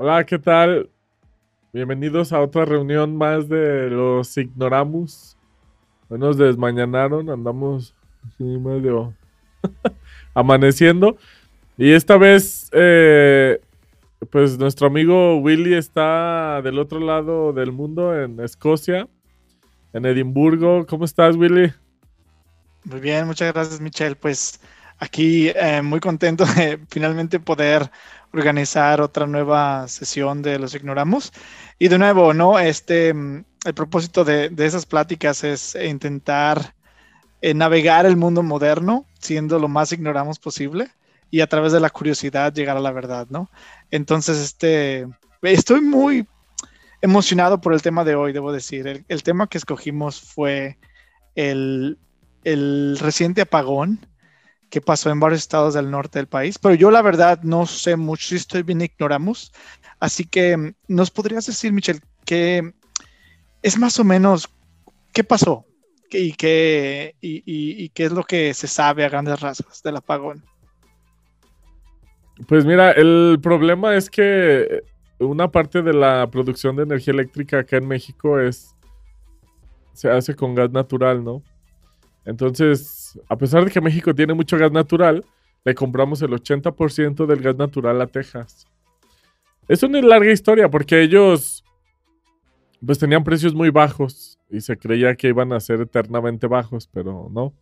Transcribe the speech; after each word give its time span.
Hola, 0.00 0.24
¿qué 0.24 0.38
tal? 0.38 0.88
Bienvenidos 1.72 2.32
a 2.32 2.40
otra 2.40 2.64
reunión 2.64 3.16
más 3.16 3.48
de 3.48 3.90
los 3.90 4.36
Ignoramus. 4.36 5.36
Hoy 6.08 6.20
nos 6.20 6.38
desmañanaron, 6.38 7.28
andamos 7.28 7.96
medio 8.38 9.12
amaneciendo. 10.34 11.16
Y 11.76 11.90
esta 11.90 12.16
vez, 12.16 12.70
eh, 12.74 13.60
pues 14.30 14.56
nuestro 14.56 14.86
amigo 14.86 15.38
Willy 15.38 15.74
está 15.74 16.62
del 16.62 16.78
otro 16.78 17.00
lado 17.00 17.52
del 17.52 17.72
mundo, 17.72 18.16
en 18.16 18.38
Escocia, 18.38 19.08
en 19.92 20.06
Edimburgo. 20.06 20.86
¿Cómo 20.86 21.06
estás, 21.06 21.34
Willy? 21.34 21.72
Muy 22.84 23.00
bien, 23.00 23.26
muchas 23.26 23.52
gracias, 23.52 23.80
Michelle. 23.80 24.14
Pues 24.14 24.60
aquí 24.98 25.48
eh, 25.48 25.82
muy 25.82 26.00
contento 26.00 26.44
de 26.44 26.80
finalmente 26.88 27.40
poder 27.40 27.90
organizar 28.32 29.00
otra 29.00 29.26
nueva 29.26 29.88
sesión 29.88 30.42
de 30.42 30.58
Los 30.58 30.74
Ignoramos. 30.74 31.32
Y 31.78 31.88
de 31.88 31.98
nuevo, 31.98 32.34
¿no? 32.34 32.58
Este, 32.58 33.14
mm, 33.14 33.44
el 33.64 33.74
propósito 33.74 34.24
de, 34.24 34.52
esas 34.58 34.86
pláticas 34.86 35.44
es 35.44 35.76
intentar 35.76 36.74
eh, 37.40 37.54
navegar 37.54 38.06
el 38.06 38.16
mundo 38.16 38.42
moderno 38.42 39.06
siendo 39.18 39.58
lo 39.58 39.68
más 39.68 39.92
ignoramos 39.92 40.38
posible 40.38 40.88
y 41.30 41.40
a 41.40 41.46
través 41.46 41.72
de 41.72 41.80
la 41.80 41.90
curiosidad 41.90 42.52
llegar 42.52 42.76
a 42.76 42.80
la 42.80 42.90
verdad, 42.90 43.26
¿no? 43.30 43.50
Entonces, 43.90 44.38
este, 44.38 45.06
estoy 45.42 45.80
muy 45.80 46.26
emocionado 47.00 47.60
por 47.60 47.74
el 47.74 47.82
tema 47.82 48.04
de 48.04 48.14
hoy, 48.14 48.32
debo 48.32 48.52
decir. 48.52 49.04
El, 49.08 49.22
tema 49.22 49.46
que 49.46 49.58
escogimos 49.58 50.20
fue 50.20 50.78
el, 51.34 51.98
el 52.44 52.98
reciente 52.98 53.42
apagón 53.42 54.00
que 54.70 54.80
pasó 54.80 55.10
en 55.10 55.20
varios 55.20 55.40
estados 55.40 55.74
del 55.74 55.90
norte 55.90 56.18
del 56.18 56.26
país, 56.26 56.58
pero 56.58 56.74
yo 56.74 56.90
la 56.90 57.02
verdad 57.02 57.40
no 57.42 57.66
sé 57.66 57.96
mucho, 57.96 58.28
si 58.28 58.36
estoy 58.36 58.62
bien 58.62 58.80
ignoramos, 58.80 59.52
así 60.00 60.24
que 60.24 60.74
nos 60.86 61.10
podrías 61.10 61.46
decir, 61.46 61.72
Michelle, 61.72 62.00
que 62.24 62.72
es 63.62 63.78
más 63.78 63.98
o 63.98 64.04
menos 64.04 64.48
qué 65.12 65.24
pasó 65.24 65.64
y 66.10 66.32
qué, 66.32 67.14
y, 67.20 67.88
qué 67.90 68.04
es 68.04 68.12
lo 68.12 68.24
que 68.24 68.54
se 68.54 68.66
sabe 68.66 69.04
a 69.04 69.08
grandes 69.08 69.40
rasgos 69.40 69.82
del 69.82 69.96
apagón. 69.96 70.44
Pues 72.46 72.64
mira, 72.64 72.92
el 72.92 73.38
problema 73.42 73.96
es 73.96 74.08
que 74.08 74.82
una 75.18 75.50
parte 75.50 75.82
de 75.82 75.92
la 75.92 76.28
producción 76.30 76.76
de 76.76 76.84
energía 76.84 77.12
eléctrica 77.12 77.58
acá 77.58 77.76
en 77.78 77.88
México 77.88 78.38
es 78.38 78.74
se 79.92 80.08
hace 80.08 80.36
con 80.36 80.54
gas 80.54 80.70
natural, 80.70 81.24
¿no? 81.24 81.42
Entonces, 82.28 83.18
a 83.26 83.38
pesar 83.38 83.64
de 83.64 83.70
que 83.70 83.80
México 83.80 84.14
tiene 84.14 84.34
mucho 84.34 84.58
gas 84.58 84.70
natural, 84.70 85.24
le 85.64 85.74
compramos 85.74 86.20
el 86.20 86.30
80% 86.32 87.24
del 87.24 87.40
gas 87.40 87.56
natural 87.56 87.98
a 88.02 88.06
Texas. 88.06 88.66
Es 89.66 89.82
una 89.82 90.02
larga 90.02 90.30
historia 90.30 90.68
porque 90.68 91.00
ellos 91.00 91.64
pues 92.84 92.98
tenían 92.98 93.24
precios 93.24 93.54
muy 93.54 93.70
bajos 93.70 94.38
y 94.50 94.60
se 94.60 94.76
creía 94.76 95.16
que 95.16 95.28
iban 95.28 95.54
a 95.54 95.60
ser 95.60 95.80
eternamente 95.80 96.46
bajos, 96.46 96.86
pero 96.92 97.30
no. 97.32 97.54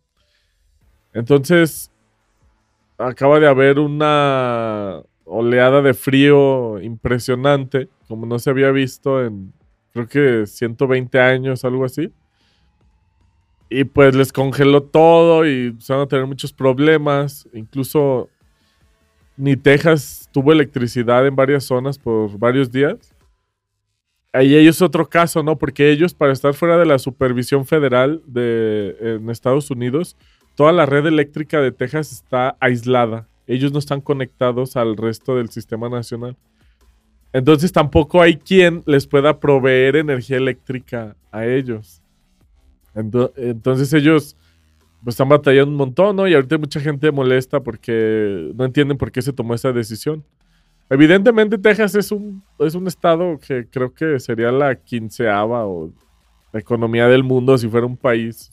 Entonces, 1.13 1.89
acaba 2.97 3.39
de 3.39 3.47
haber 3.47 3.79
una 3.79 5.01
oleada 5.23 5.81
de 5.81 5.93
frío 5.93 6.81
impresionante, 6.81 7.87
como 8.09 8.25
no 8.25 8.37
se 8.37 8.49
había 8.49 8.71
visto 8.71 9.23
en 9.23 9.53
creo 9.93 10.07
que 10.09 10.45
120 10.45 11.21
años, 11.21 11.63
algo 11.63 11.85
así. 11.85 12.11
Y 13.69 13.83
pues 13.83 14.15
les 14.15 14.31
congeló 14.31 14.83
todo 14.83 15.45
y 15.45 15.75
se 15.79 15.93
van 15.93 16.03
a 16.03 16.07
tener 16.07 16.25
muchos 16.25 16.53
problemas. 16.53 17.47
Incluso 17.53 18.29
ni 19.35 19.55
Texas 19.55 20.29
tuvo 20.31 20.51
electricidad 20.51 21.27
en 21.27 21.35
varias 21.35 21.65
zonas 21.65 21.97
por 21.97 22.37
varios 22.39 22.71
días. 22.71 23.13
Ahí 24.33 24.55
ellos 24.55 24.81
otro 24.81 25.07
caso, 25.09 25.41
¿no? 25.41 25.57
Porque 25.57 25.89
ellos, 25.89 26.13
para 26.13 26.33
estar 26.33 26.53
fuera 26.53 26.77
de 26.77 26.85
la 26.85 26.99
supervisión 26.99 27.65
federal 27.65 28.21
de, 28.25 28.95
en 28.99 29.29
Estados 29.29 29.71
Unidos, 29.71 30.15
toda 30.55 30.71
la 30.71 30.85
red 30.85 31.05
eléctrica 31.05 31.61
de 31.61 31.71
Texas 31.71 32.11
está 32.11 32.55
aislada. 32.59 33.27
Ellos 33.47 33.71
no 33.71 33.79
están 33.79 34.01
conectados 34.01 34.75
al 34.75 34.97
resto 34.97 35.35
del 35.35 35.49
sistema 35.49 35.89
nacional. 35.89 36.35
Entonces 37.33 37.71
tampoco 37.71 38.21
hay 38.21 38.37
quien 38.37 38.83
les 38.85 39.07
pueda 39.07 39.39
proveer 39.39 39.95
energía 39.95 40.37
eléctrica 40.37 41.15
a 41.31 41.45
ellos. 41.45 42.01
Entonces 42.97 43.93
ellos 43.93 44.35
pues, 45.03 45.13
están 45.13 45.29
batallando 45.29 45.71
un 45.71 45.77
montón, 45.77 46.15
¿no? 46.15 46.27
Y 46.27 46.33
ahorita 46.33 46.57
mucha 46.57 46.79
gente 46.79 47.11
molesta 47.11 47.59
porque 47.59 48.51
no 48.55 48.65
entienden 48.65 48.97
por 48.97 49.11
qué 49.11 49.21
se 49.21 49.33
tomó 49.33 49.53
esa 49.53 49.71
decisión. 49.71 50.23
Evidentemente 50.89 51.57
Texas 51.57 51.95
es 51.95 52.11
un, 52.11 52.43
es 52.59 52.73
un 52.73 52.87
estado 52.87 53.37
que 53.39 53.67
creo 53.69 53.93
que 53.93 54.19
sería 54.19 54.51
la 54.51 54.75
quinceava 54.75 55.65
o 55.65 55.91
economía 56.53 57.07
del 57.07 57.23
mundo 57.23 57.57
si 57.57 57.67
fuera 57.67 57.85
un 57.85 57.97
país. 57.97 58.49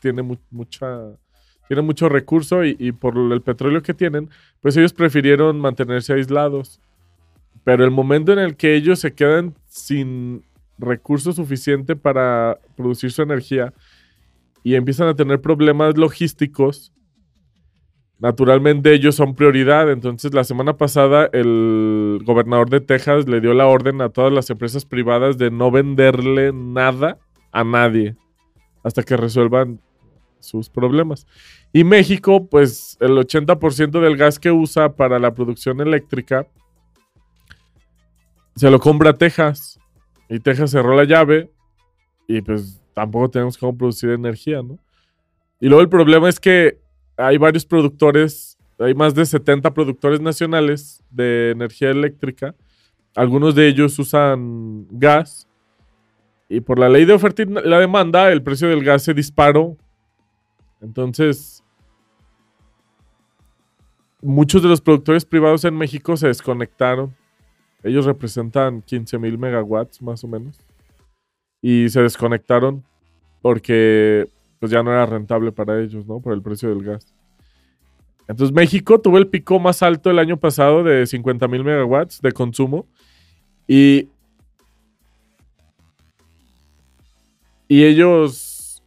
tiene 0.00 0.22
mucha 0.50 1.00
tiene 1.68 1.82
mucho 1.82 2.08
recurso 2.08 2.64
y, 2.64 2.76
y, 2.78 2.92
por 2.92 3.16
el 3.16 3.40
petróleo 3.40 3.82
que 3.82 3.94
tienen, 3.94 4.28
pues 4.60 4.76
ellos 4.76 4.92
prefirieron 4.92 5.58
mantenerse 5.58 6.12
aislados. 6.12 6.80
Pero 7.64 7.84
el 7.84 7.90
momento 7.90 8.32
en 8.32 8.40
el 8.40 8.56
que 8.56 8.74
ellos 8.74 8.98
se 8.98 9.14
quedan 9.14 9.54
sin 9.68 10.44
recurso 10.78 11.32
suficiente 11.32 11.96
para 11.96 12.58
producir 12.76 13.12
su 13.12 13.22
energía 13.22 13.72
y 14.62 14.74
empiezan 14.74 15.08
a 15.08 15.14
tener 15.14 15.40
problemas 15.40 15.96
logísticos, 15.96 16.92
naturalmente 18.18 18.94
ellos 18.94 19.16
son 19.16 19.34
prioridad. 19.34 19.90
Entonces, 19.90 20.32
la 20.34 20.44
semana 20.44 20.76
pasada 20.76 21.28
el 21.32 22.20
gobernador 22.24 22.70
de 22.70 22.80
Texas 22.80 23.28
le 23.28 23.40
dio 23.40 23.54
la 23.54 23.66
orden 23.66 24.00
a 24.00 24.08
todas 24.08 24.32
las 24.32 24.50
empresas 24.50 24.84
privadas 24.84 25.38
de 25.38 25.50
no 25.50 25.70
venderle 25.70 26.52
nada 26.52 27.18
a 27.50 27.64
nadie 27.64 28.16
hasta 28.84 29.02
que 29.02 29.16
resuelvan 29.16 29.80
sus 30.40 30.68
problemas. 30.68 31.26
Y 31.72 31.84
México, 31.84 32.46
pues 32.48 32.96
el 33.00 33.12
80% 33.12 34.00
del 34.00 34.16
gas 34.16 34.38
que 34.38 34.50
usa 34.50 34.94
para 34.94 35.18
la 35.18 35.34
producción 35.34 35.80
eléctrica 35.80 36.46
se 38.54 38.70
lo 38.70 38.78
compra 38.78 39.16
Texas. 39.16 39.78
Y 40.32 40.40
Texas 40.40 40.70
cerró 40.70 40.96
la 40.96 41.04
llave 41.04 41.50
y 42.26 42.40
pues 42.40 42.82
tampoco 42.94 43.28
tenemos 43.28 43.58
cómo 43.58 43.76
producir 43.76 44.08
energía, 44.08 44.62
¿no? 44.62 44.78
Y 45.60 45.68
luego 45.68 45.82
el 45.82 45.90
problema 45.90 46.26
es 46.26 46.40
que 46.40 46.78
hay 47.18 47.36
varios 47.36 47.66
productores, 47.66 48.56
hay 48.78 48.94
más 48.94 49.14
de 49.14 49.26
70 49.26 49.74
productores 49.74 50.22
nacionales 50.22 51.04
de 51.10 51.50
energía 51.50 51.90
eléctrica. 51.90 52.54
Algunos 53.14 53.54
de 53.54 53.68
ellos 53.68 53.98
usan 53.98 54.86
gas. 54.90 55.46
Y 56.48 56.62
por 56.62 56.78
la 56.78 56.88
ley 56.88 57.04
de 57.04 57.12
oferta 57.12 57.42
y 57.42 57.46
la 57.46 57.78
demanda, 57.78 58.32
el 58.32 58.42
precio 58.42 58.70
del 58.70 58.82
gas 58.82 59.02
se 59.02 59.12
disparó. 59.12 59.76
Entonces, 60.80 61.62
muchos 64.22 64.62
de 64.62 64.68
los 64.70 64.80
productores 64.80 65.26
privados 65.26 65.66
en 65.66 65.76
México 65.76 66.16
se 66.16 66.28
desconectaron. 66.28 67.14
Ellos 67.82 68.04
representan 68.04 68.82
15 68.82 69.18
mil 69.18 69.38
megawatts 69.38 70.00
más 70.02 70.22
o 70.24 70.28
menos 70.28 70.58
y 71.60 71.88
se 71.88 72.00
desconectaron 72.00 72.84
porque 73.40 74.28
pues 74.58 74.70
ya 74.70 74.82
no 74.82 74.92
era 74.92 75.06
rentable 75.06 75.50
para 75.50 75.80
ellos, 75.80 76.06
¿no? 76.06 76.20
Por 76.20 76.32
el 76.34 76.42
precio 76.42 76.68
del 76.68 76.84
gas. 76.84 77.12
Entonces 78.28 78.54
México 78.54 79.00
tuvo 79.00 79.18
el 79.18 79.26
pico 79.26 79.58
más 79.58 79.82
alto 79.82 80.10
el 80.10 80.18
año 80.18 80.36
pasado 80.36 80.84
de 80.84 81.06
50 81.06 81.48
mil 81.48 81.64
megawatts 81.64 82.20
de 82.22 82.32
consumo 82.32 82.86
y, 83.66 84.08
y 87.66 87.84
ellos 87.84 88.82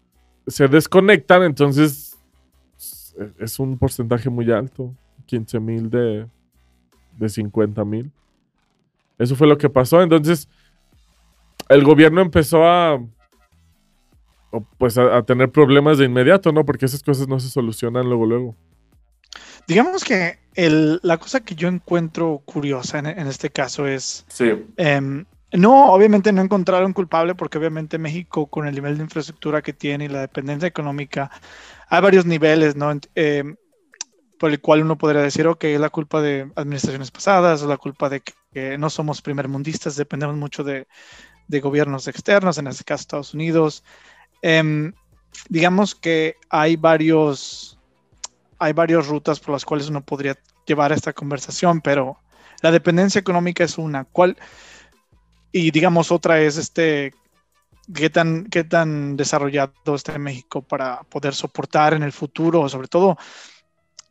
se 0.48 0.68
desconectan, 0.68 1.44
entonces 1.44 2.18
es 3.40 3.60
un 3.60 3.78
porcentaje 3.78 4.30
muy 4.30 4.52
alto, 4.52 4.94
15 5.26 5.60
mil 5.60 5.90
de, 5.90 6.28
de 7.18 7.30
50 7.30 7.84
mil. 7.84 8.12
Eso 9.18 9.36
fue 9.36 9.48
lo 9.48 9.58
que 9.58 9.70
pasó, 9.70 10.02
entonces 10.02 10.50
el 11.70 11.84
gobierno 11.84 12.22
empezó 12.22 12.66
a 12.66 13.00
pues 14.78 14.98
a, 14.98 15.22
tener 15.24 15.52
problemas 15.52 15.98
de 15.98 16.06
inmediato, 16.06 16.52
¿no? 16.52 16.66
Porque 16.66 16.86
esas 16.86 17.04
cosas 17.04 17.28
no 17.28 17.40
se 17.40 17.50
solucionan 17.50 18.06
luego, 18.08 18.26
luego. 18.26 18.56
Digamos 19.68 20.04
que 20.04 20.40
la 20.56 21.18
cosa 21.18 21.42
que 21.42 21.56
yo 21.56 21.68
encuentro 21.68 22.42
curiosa 22.46 23.00
en, 23.00 23.28
este 23.28 23.50
caso 23.50 23.88
es... 23.88 24.26
Sí. 24.30 24.52
Em, 24.78 25.26
no, 25.52 25.92
obviamente 25.92 26.32
no 26.32 26.42
encontraron 26.42 26.94
culpable 26.94 27.36
porque 27.36 27.58
obviamente 27.58 27.98
México 27.98 28.48
con 28.48 28.68
el 28.68 28.76
nivel 28.76 28.98
de 28.98 29.04
infraestructura 29.04 29.62
que 29.62 29.74
tiene 29.74 30.06
y 30.06 30.10
la 30.10 30.22
dependencia 30.22 30.68
económica, 30.68 31.32
hay 31.90 32.02
varios 32.02 32.26
niveles, 32.26 32.76
¿no? 32.76 32.92
Em, 33.16 33.56
por 34.40 34.52
el 34.52 34.60
cual 34.62 34.82
uno 34.82 34.98
podría 34.98 35.22
decir, 35.22 35.48
ok, 35.48 35.64
es 35.66 35.80
la 35.80 35.90
culpa 35.90 36.22
de 36.22 36.52
administraciones 36.56 37.10
pasadas, 37.12 37.64
o 37.64 37.68
la 37.68 37.78
culpa 37.78 38.10
de 38.10 38.22
que 38.56 38.78
no 38.78 38.90
somos 38.90 39.22
primermundistas, 39.22 39.98
dependemos 39.98 40.38
mucho 40.38 40.64
de, 40.64 40.88
de 41.50 41.60
gobiernos 41.60 42.08
externos, 42.08 42.58
en 42.58 42.68
este 42.68 42.86
caso 42.86 43.02
Estados 43.02 43.34
Unidos. 43.34 43.84
Em, 44.42 44.94
digamos 45.50 45.94
que 45.94 46.36
hay 46.50 46.78
varios, 46.78 47.78
hay 48.58 48.72
varias 48.72 49.08
rutas 49.08 49.42
por 49.42 49.52
las 49.52 49.66
cuales 49.66 49.90
uno 49.90 50.06
podría 50.06 50.38
llevar 50.66 50.94
esta 50.94 51.12
conversación, 51.12 51.82
pero 51.82 52.18
La 52.62 52.72
dependencia 52.72 53.20
económica 53.20 53.66
es 53.66 53.78
una. 53.78 54.06
¿Cuál? 54.06 54.38
Y 55.52 55.72
digamos, 55.72 56.12
otra 56.12 56.40
es 56.40 56.58
este. 56.58 57.14
¿Qué 57.94 58.10
tan, 58.10 58.46
qué 58.46 58.64
tan 58.64 59.18
desarrollado 59.18 59.94
está 59.94 60.18
México 60.18 60.62
para 60.62 61.04
poder 61.04 61.36
soportar 61.36 61.94
en 61.94 62.04
el 62.04 62.14
futuro, 62.14 62.68
sobre 62.70 62.88
todo 62.88 63.18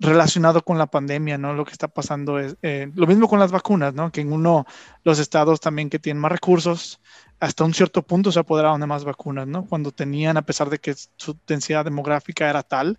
relacionado 0.00 0.62
con 0.62 0.78
la 0.78 0.86
pandemia, 0.86 1.38
¿no? 1.38 1.54
Lo 1.54 1.64
que 1.64 1.72
está 1.72 1.88
pasando 1.88 2.38
es 2.38 2.56
eh, 2.62 2.90
lo 2.94 3.06
mismo 3.06 3.28
con 3.28 3.38
las 3.38 3.52
vacunas, 3.52 3.94
¿no? 3.94 4.10
Que 4.10 4.22
en 4.22 4.32
uno, 4.32 4.66
los 5.04 5.18
estados 5.18 5.60
también 5.60 5.90
que 5.90 5.98
tienen 5.98 6.20
más 6.20 6.32
recursos, 6.32 7.00
hasta 7.40 7.64
un 7.64 7.74
cierto 7.74 8.02
punto 8.02 8.32
se 8.32 8.40
apoderaron 8.40 8.80
de 8.80 8.86
más 8.86 9.04
vacunas, 9.04 9.46
¿no? 9.46 9.66
Cuando 9.66 9.92
tenían, 9.92 10.36
a 10.36 10.42
pesar 10.42 10.70
de 10.70 10.78
que 10.78 10.94
su 11.16 11.36
densidad 11.46 11.84
demográfica 11.84 12.48
era 12.48 12.62
tal. 12.62 12.98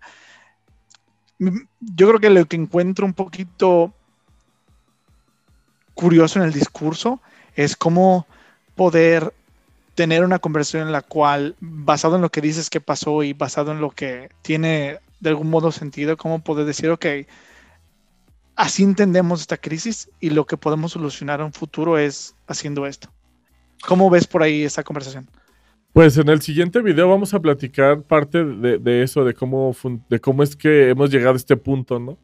Yo 1.38 2.08
creo 2.08 2.18
que 2.18 2.30
lo 2.30 2.44
que 2.46 2.56
encuentro 2.56 3.04
un 3.04 3.12
poquito 3.12 3.92
curioso 5.94 6.38
en 6.38 6.46
el 6.46 6.52
discurso 6.52 7.20
es 7.54 7.76
cómo 7.76 8.26
poder 8.74 9.34
tener 9.94 10.24
una 10.24 10.38
conversación 10.38 10.86
en 10.86 10.92
la 10.92 11.02
cual, 11.02 11.56
basado 11.58 12.16
en 12.16 12.22
lo 12.22 12.30
que 12.30 12.42
dices 12.42 12.70
que 12.70 12.80
pasó 12.80 13.22
y 13.22 13.32
basado 13.32 13.72
en 13.72 13.80
lo 13.80 13.90
que 13.90 14.28
tiene 14.42 15.00
de 15.20 15.30
algún 15.30 15.50
modo 15.50 15.72
sentido, 15.72 16.16
cómo 16.16 16.42
poder 16.42 16.66
decir, 16.66 16.90
ok, 16.90 17.06
así 18.54 18.82
entendemos 18.82 19.40
esta 19.40 19.56
crisis 19.56 20.10
y 20.20 20.30
lo 20.30 20.46
que 20.46 20.56
podemos 20.56 20.92
solucionar 20.92 21.40
en 21.40 21.46
un 21.46 21.52
futuro 21.52 21.98
es 21.98 22.34
haciendo 22.46 22.86
esto. 22.86 23.12
¿Cómo 23.86 24.10
ves 24.10 24.26
por 24.26 24.42
ahí 24.42 24.62
esta 24.62 24.82
conversación? 24.82 25.28
Pues 25.92 26.18
en 26.18 26.28
el 26.28 26.42
siguiente 26.42 26.82
video 26.82 27.08
vamos 27.08 27.32
a 27.32 27.40
platicar 27.40 28.02
parte 28.02 28.44
de, 28.44 29.02
eso, 29.02 29.24
de 29.24 29.32
cómo, 29.32 29.74
de 30.10 30.20
cómo 30.20 30.42
es 30.42 30.54
que 30.54 30.90
hemos 30.90 31.10
llegado 31.10 31.34
a 31.34 31.36
este 31.36 31.56
punto, 31.56 31.98
¿no? 31.98 32.18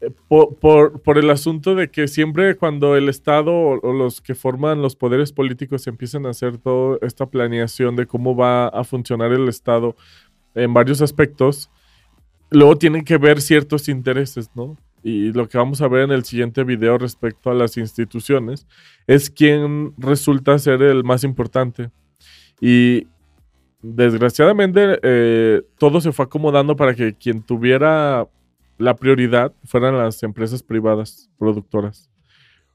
Eh, 0.00 0.10
por, 0.28 1.00
por, 1.00 1.16
el 1.16 1.30
asunto 1.30 1.74
de 1.74 1.90
que 1.90 2.06
siempre 2.06 2.54
cuando 2.56 2.96
el 2.96 3.08
Estado 3.08 3.52
o, 3.52 3.92
los 3.92 4.20
que 4.20 4.34
forman 4.34 4.82
los 4.82 4.94
poderes 4.94 5.32
políticos 5.32 5.86
empiezan 5.86 6.26
a 6.26 6.30
hacer 6.30 6.58
toda 6.58 6.98
esta 7.00 7.26
planeación 7.26 7.96
de 7.96 8.06
cómo 8.06 8.36
va 8.36 8.68
a 8.68 8.84
funcionar 8.84 9.32
el 9.32 9.48
Estado 9.48 9.96
en 10.56 10.74
varios 10.74 11.00
aspectos, 11.02 11.70
luego 12.50 12.76
tienen 12.76 13.04
que 13.04 13.18
ver 13.18 13.40
ciertos 13.40 13.88
intereses, 13.88 14.50
¿no? 14.54 14.76
Y 15.02 15.32
lo 15.32 15.48
que 15.48 15.58
vamos 15.58 15.80
a 15.82 15.88
ver 15.88 16.02
en 16.02 16.10
el 16.10 16.24
siguiente 16.24 16.64
video 16.64 16.98
respecto 16.98 17.50
a 17.50 17.54
las 17.54 17.76
instituciones 17.76 18.66
es 19.06 19.30
quién 19.30 19.94
resulta 19.98 20.58
ser 20.58 20.82
el 20.82 21.04
más 21.04 21.22
importante. 21.22 21.90
Y 22.60 23.06
desgraciadamente 23.82 24.98
eh, 25.02 25.62
todo 25.78 26.00
se 26.00 26.10
fue 26.10 26.24
acomodando 26.24 26.74
para 26.74 26.94
que 26.94 27.14
quien 27.14 27.42
tuviera 27.42 28.26
la 28.78 28.96
prioridad 28.96 29.52
fueran 29.64 29.96
las 29.96 30.22
empresas 30.22 30.62
privadas 30.62 31.30
productoras 31.38 32.10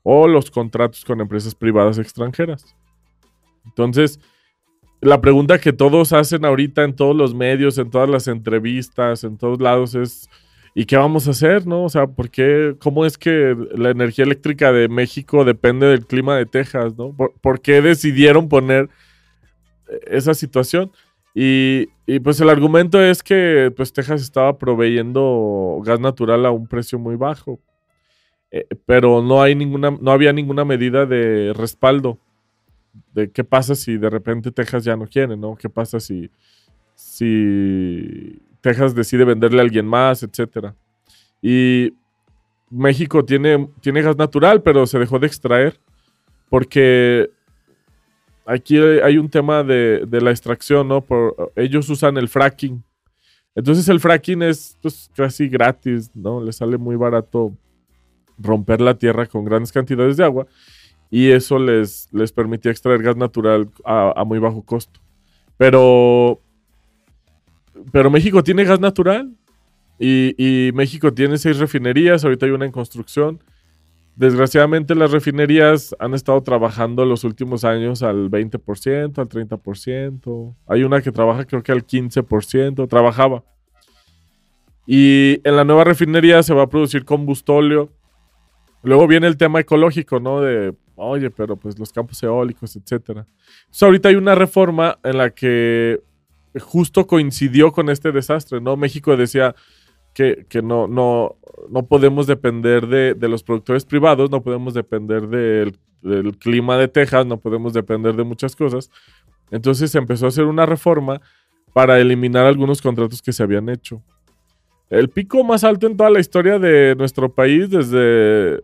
o 0.04 0.28
los 0.28 0.50
contratos 0.50 1.04
con 1.04 1.20
empresas 1.20 1.54
privadas 1.54 1.98
extranjeras. 1.98 2.76
Entonces, 3.66 4.20
la 5.02 5.20
pregunta 5.20 5.60
que 5.60 5.74
todos 5.74 6.14
hacen 6.14 6.46
ahorita 6.46 6.84
en 6.84 6.96
todos 6.96 7.16
los 7.16 7.34
medios, 7.34 7.78
en 7.80 7.90
todas 7.90 8.08
las 8.08 8.28
entrevistas, 8.28 9.24
en 9.24 9.36
todos 9.36 9.60
lados 9.60 9.96
es, 9.96 10.30
¿y 10.76 10.86
qué 10.86 10.96
vamos 10.96 11.28
a 11.28 11.32
hacer? 11.32 11.66
¿No? 11.66 11.86
O 11.86 11.90
sea, 11.90 12.06
¿por 12.06 12.30
qué, 12.30 12.76
cómo 12.80 13.06
es 13.06 13.18
que 13.18 13.58
la 13.76 13.90
energía 13.90 14.26
eléctrica 14.26 14.72
de 14.72 14.88
México 14.88 15.44
depende 15.44 15.88
del 15.88 16.06
clima 16.06 16.38
de 16.38 16.46
Texas? 16.46 16.96
¿no? 16.96 17.16
¿Por, 17.16 17.62
qué 17.62 17.82
decidieron 17.82 18.48
poner 18.48 18.90
esa 20.06 20.36
situación? 20.36 20.92
Y, 21.34 21.88
pues 22.24 22.40
el 22.40 22.50
argumento 22.50 23.02
es 23.02 23.24
que 23.24 23.74
pues 23.76 23.94
Texas 23.94 24.22
estaba 24.22 24.58
proveyendo 24.58 25.80
gas 25.84 26.00
natural 26.00 26.46
a 26.46 26.52
un 26.52 26.68
precio 26.68 27.00
muy 27.00 27.16
bajo, 27.16 27.60
eh, 28.52 28.68
pero 28.86 29.24
no, 29.24 29.42
hay 29.42 29.56
ninguna, 29.56 29.92
no 29.92 30.12
había 30.12 30.34
ninguna 30.34 30.66
medida 30.66 31.06
de 31.06 31.54
respaldo 31.54 32.20
de 33.14 33.32
qué 33.32 33.44
pasa 33.44 33.76
si 33.76 33.98
de 33.98 34.10
repente 34.10 34.52
Texas 34.52 34.84
ya 34.84 34.96
no 34.96 35.08
quiere, 35.08 35.36
¿no? 35.38 35.56
¿Qué 35.56 35.70
pasa 35.70 36.00
si, 36.00 36.30
si 36.96 38.42
Texas 38.62 38.96
decide 38.96 39.26
venderle 39.26 39.60
a 39.60 39.64
alguien 39.64 39.86
más, 39.86 40.24
etcétera? 40.24 40.76
Y 41.42 41.94
México 42.70 43.24
tiene, 43.26 43.70
tiene 43.82 44.02
gas 44.02 44.18
natural, 44.18 44.62
pero 44.62 44.86
se 44.88 45.00
dejó 45.00 45.20
de 45.20 45.28
extraer 45.28 45.80
porque 46.50 47.30
aquí 48.46 48.78
hay 48.78 49.18
un 49.18 49.30
tema 49.30 49.64
de, 49.64 50.06
la 50.12 50.32
extracción, 50.32 50.88
¿no? 50.88 51.02
Por, 51.02 51.54
ellos 51.56 51.90
usan 51.90 52.18
el 52.18 52.28
fracking. 52.28 52.84
Entonces 53.56 53.88
el 53.90 54.00
fracking 54.00 54.42
es 54.44 54.78
pues, 54.82 55.10
casi 55.16 55.48
gratis, 55.48 56.12
¿no? 56.14 56.42
Le 56.42 56.54
sale 56.54 56.78
muy 56.78 56.96
barato 56.96 57.56
romper 58.38 58.82
la 58.82 58.98
tierra 58.98 59.26
con 59.26 59.46
grandes 59.46 59.72
cantidades 59.72 60.18
de 60.18 60.24
agua 60.24 60.48
y 61.12 61.30
eso 61.30 61.60
les, 61.60 62.08
les 62.14 62.32
permitía 62.32 62.72
extraer 62.72 63.04
gas 63.04 63.18
natural 63.18 63.70
a, 63.84 64.24
muy 64.26 64.40
bajo 64.40 64.64
costo. 64.64 65.02
Pero, 65.58 66.40
pero 67.92 68.10
México 68.10 68.42
tiene 68.42 68.64
gas 68.64 68.80
natural 68.80 69.36
y, 70.00 70.72
México 70.74 71.14
tiene 71.14 71.38
seis 71.38 71.60
refinerías, 71.60 72.24
ahorita 72.24 72.46
hay 72.46 72.54
una 72.54 72.66
en 72.66 72.72
construcción. 72.72 73.44
Desgraciadamente 74.16 74.96
las 74.96 75.12
refinerías 75.12 75.94
han 76.00 76.14
estado 76.14 76.42
trabajando 76.44 77.06
los 77.06 77.26
últimos 77.26 77.66
años 77.66 78.04
al 78.04 78.32
20%, 78.32 79.18
al 79.18 79.28
30%. 79.30 80.56
Hay 80.68 80.84
una 80.84 81.02
que 81.02 81.12
trabaja 81.12 81.46
creo 81.46 81.62
que 81.62 81.74
al 81.74 81.86
15%, 81.86 82.88
trabajaba. 82.88 83.44
Y 84.88 85.42
en 85.44 85.58
la 85.58 85.66
nueva 85.66 85.84
refinería 85.84 86.42
se 86.42 86.54
va 86.54 86.64
a 86.64 86.70
producir 86.70 87.04
combustóleo. 87.04 87.90
Luego 88.82 89.08
viene 89.08 89.28
el 89.28 89.38
tema 89.38 89.60
ecológico, 89.60 90.20
¿no? 90.20 90.42
De 90.42 90.74
oye, 91.02 91.30
pero 91.30 91.56
pues 91.56 91.78
los 91.78 91.92
campos 91.92 92.22
eólicos, 92.24 92.76
etcétera. 92.76 93.26
Ahorita 93.82 94.10
hay 94.10 94.16
una 94.16 94.36
reforma 94.36 94.98
en 95.04 95.18
la 95.18 95.30
que 95.32 96.02
justo 96.60 97.08
coincidió 97.08 97.72
con 97.72 97.90
este 97.90 98.12
desastre, 98.12 98.62
¿no? 98.62 98.76
México 98.76 99.16
decía 99.16 99.56
que, 100.14 100.46
no, 100.64 100.88
no, 100.88 101.38
no 101.70 101.86
podemos 101.88 102.28
depender 102.28 102.88
de, 102.88 103.28
los 103.28 103.44
productores 103.44 103.86
privados, 103.86 104.30
no 104.30 104.42
podemos 104.42 104.74
depender 104.74 105.28
del, 105.28 105.78
del 106.02 106.38
clima 106.38 106.78
de 106.78 106.88
Texas, 106.88 107.26
no 107.26 107.38
podemos 107.38 107.74
depender 107.74 108.16
de 108.16 108.24
muchas 108.24 108.56
cosas. 108.56 108.90
Entonces 109.50 109.92
se 109.92 109.98
empezó 109.98 110.26
a 110.26 110.30
hacer 110.30 110.46
una 110.46 110.66
reforma 110.66 111.22
para 111.74 112.00
eliminar 112.00 112.46
algunos 112.46 112.82
contratos 112.82 113.22
que 113.22 113.32
se 113.32 113.44
habían 113.44 113.70
hecho. 113.70 114.04
El 114.90 115.10
pico 115.10 115.44
más 115.44 115.64
alto 115.64 115.88
en 115.88 115.96
toda 115.96 116.10
la 116.10 116.20
historia 116.20 116.60
de 116.60 116.96
nuestro 116.98 117.34
país 117.34 117.70
desde 117.70 118.62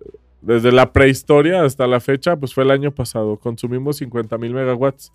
desde 0.47 0.71
la 0.71 0.93
prehistoria 0.93 1.61
hasta 1.65 1.85
la 1.87 1.99
fecha, 1.99 2.37
pues 2.37 2.53
fue 2.53 2.63
el 2.63 2.71
año 2.71 2.89
pasado. 2.89 3.35
Consumimos 3.35 3.97
50 3.97 4.37
mil 4.37 4.53
megawatts. 4.53 5.11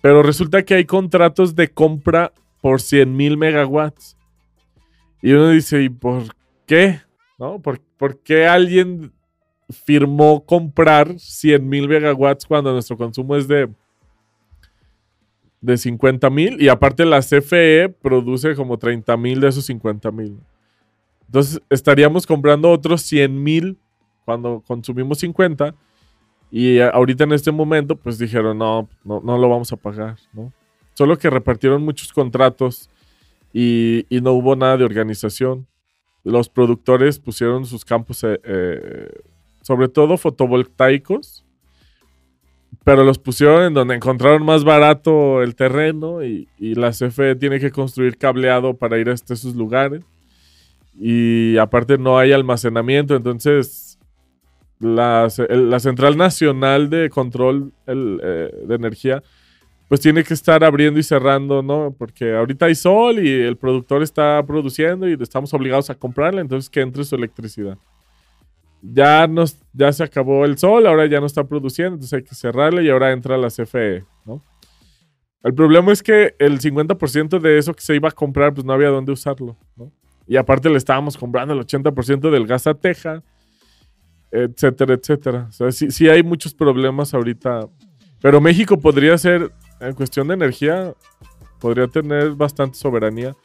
Pero 0.00 0.22
resulta 0.22 0.62
que 0.62 0.72
hay 0.72 0.86
contratos 0.86 1.54
de 1.54 1.68
compra 1.68 2.32
por 2.62 2.80
100 2.80 3.14
mil 3.14 3.36
megawatts. 3.36 4.16
Y 5.20 5.32
uno 5.32 5.50
dice, 5.50 5.82
¿y 5.82 5.90
por 5.90 6.22
qué? 6.64 7.02
¿No? 7.38 7.60
¿Por, 7.60 7.82
qué 8.24 8.46
alguien 8.46 9.12
firmó 9.68 10.42
comprar 10.46 11.18
100 11.18 11.68
mil 11.68 11.86
megawatts 11.86 12.46
cuando 12.46 12.72
nuestro 12.72 12.96
consumo 12.96 13.36
es 13.36 13.46
de, 13.46 13.68
de 15.60 15.76
50 15.76 16.30
mil? 16.30 16.62
Y 16.62 16.70
aparte 16.70 17.04
la 17.04 17.20
CFE 17.20 17.94
produce 18.00 18.54
como 18.54 18.78
30 18.78 19.14
mil 19.18 19.38
de 19.38 19.48
esos 19.48 19.66
50 19.66 20.10
mil. 20.12 20.40
Entonces 21.26 21.60
estaríamos 21.68 22.26
comprando 22.26 22.70
otros 22.70 23.02
100 23.02 23.42
mil 23.42 23.78
cuando 24.24 24.62
consumimos 24.66 25.18
50 25.18 25.74
y 26.50 26.80
ahorita 26.80 27.24
en 27.24 27.32
este 27.32 27.52
momento 27.52 27.96
pues 27.96 28.18
dijeron 28.18 28.58
no, 28.58 28.88
no, 29.04 29.20
no 29.20 29.38
lo 29.38 29.48
vamos 29.48 29.72
a 29.72 29.76
pagar, 29.76 30.16
¿no? 30.32 30.52
Solo 30.94 31.16
que 31.16 31.30
repartieron 31.30 31.82
muchos 31.82 32.12
contratos 32.12 32.90
y, 33.52 34.04
no 34.22 34.32
hubo 34.32 34.56
nada 34.56 34.76
de 34.76 34.84
organización. 34.84 35.66
Los 36.24 36.48
productores 36.48 37.18
pusieron 37.18 37.64
sus 37.64 37.84
campos, 37.84 38.22
eh, 38.24 38.38
eh, 38.44 39.10
sobre 39.62 39.88
todo 39.88 40.16
fotovoltaicos, 40.18 41.44
pero 42.84 43.04
los 43.04 43.18
pusieron 43.18 43.64
en 43.64 43.74
donde 43.74 43.94
encontraron 43.94 44.44
más 44.44 44.64
barato 44.64 45.42
el 45.42 45.54
terreno 45.54 46.22
y, 46.22 46.48
la 46.58 46.90
CFE 46.90 47.34
tiene 47.36 47.58
que 47.58 47.70
construir 47.70 48.16
cableado 48.16 48.74
para 48.74 48.98
ir 48.98 49.08
a 49.08 49.14
esos 49.14 49.54
lugares. 49.54 50.04
Y 50.98 51.56
aparte 51.56 51.96
no 51.96 52.18
hay 52.18 52.32
almacenamiento, 52.32 53.16
entonces 53.16 53.89
la, 54.80 55.28
Central 55.78 56.16
Nacional 56.16 56.90
de 56.90 57.10
Control 57.10 57.72
eh, 57.86 58.50
de 58.66 58.74
Energía, 58.74 59.22
pues 59.88 60.00
tiene 60.00 60.24
que 60.24 60.34
estar 60.34 60.64
abriendo 60.64 60.98
y 60.98 61.02
cerrando, 61.02 61.62
¿no? 61.62 61.94
Porque 61.96 62.34
ahorita 62.34 62.66
hay 62.66 62.74
sol 62.74 63.18
y 63.18 63.28
el 63.28 63.56
productor 63.56 64.02
está 64.02 64.42
produciendo 64.46 65.08
y 65.08 65.16
estamos 65.20 65.52
obligados 65.52 65.90
a 65.90 65.94
comprarle, 65.94 66.40
entonces 66.40 66.70
que 66.70 66.80
entre 66.80 67.04
su 67.04 67.14
electricidad. 67.14 67.76
Ya, 68.82 69.26
nos, 69.26 69.60
ya 69.74 69.92
se 69.92 70.02
acabó 70.02 70.46
el 70.46 70.56
sol, 70.56 70.86
ahora 70.86 71.04
ya 71.06 71.20
no 71.20 71.26
está 71.26 71.44
produciendo, 71.44 71.94
entonces 71.94 72.14
hay 72.14 72.22
que 72.22 72.34
cerrarle 72.34 72.82
y 72.82 72.88
ahora 72.88 73.12
entra 73.12 73.36
la 73.36 73.48
CFE, 73.48 74.04
¿no? 74.24 74.42
El 75.42 75.54
problema 75.54 75.92
es 75.92 76.02
que 76.02 76.34
el 76.38 76.60
50% 76.60 77.38
de 77.40 77.58
eso 77.58 77.74
que 77.74 77.82
se 77.82 77.94
iba 77.94 78.08
a 78.08 78.12
comprar, 78.12 78.54
pues 78.54 78.64
no 78.64 78.72
había 78.72 78.88
dónde 78.88 79.12
usarlo, 79.12 79.56
¿no? 79.76 79.92
Y 80.26 80.36
aparte 80.36 80.70
le 80.70 80.76
estábamos 80.76 81.18
comprando 81.18 81.52
el 81.52 81.60
80% 81.60 82.30
del 82.30 82.46
gas 82.46 82.66
a 82.66 82.74
Texas 82.74 83.22
etcétera, 84.30 84.94
etcétera. 84.94 85.46
O 85.48 85.52
sea, 85.52 85.72
sí, 85.72 86.08
hay 86.08 86.22
muchos 86.22 86.54
problemas 86.54 87.14
ahorita. 87.14 87.68
Pero 88.20 88.40
México 88.40 88.78
podría 88.78 89.16
ser, 89.18 89.50
en 89.80 89.94
cuestión 89.94 90.28
de 90.28 90.34
energía, 90.34 90.94
podría 91.58 91.88
tener 91.88 92.32
bastante 92.32 92.76
soberanía. 92.76 93.36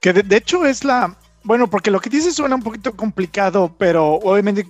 Que 0.00 0.12
de, 0.12 0.36
hecho 0.36 0.64
es 0.64 0.84
la. 0.84 1.16
Bueno, 1.44 1.68
porque 1.68 1.90
lo 1.90 2.00
que 2.00 2.10
dices 2.10 2.34
suena 2.34 2.54
un 2.54 2.62
poquito 2.62 2.96
complicado, 2.96 3.74
pero 3.78 4.14
obviamente 4.14 4.66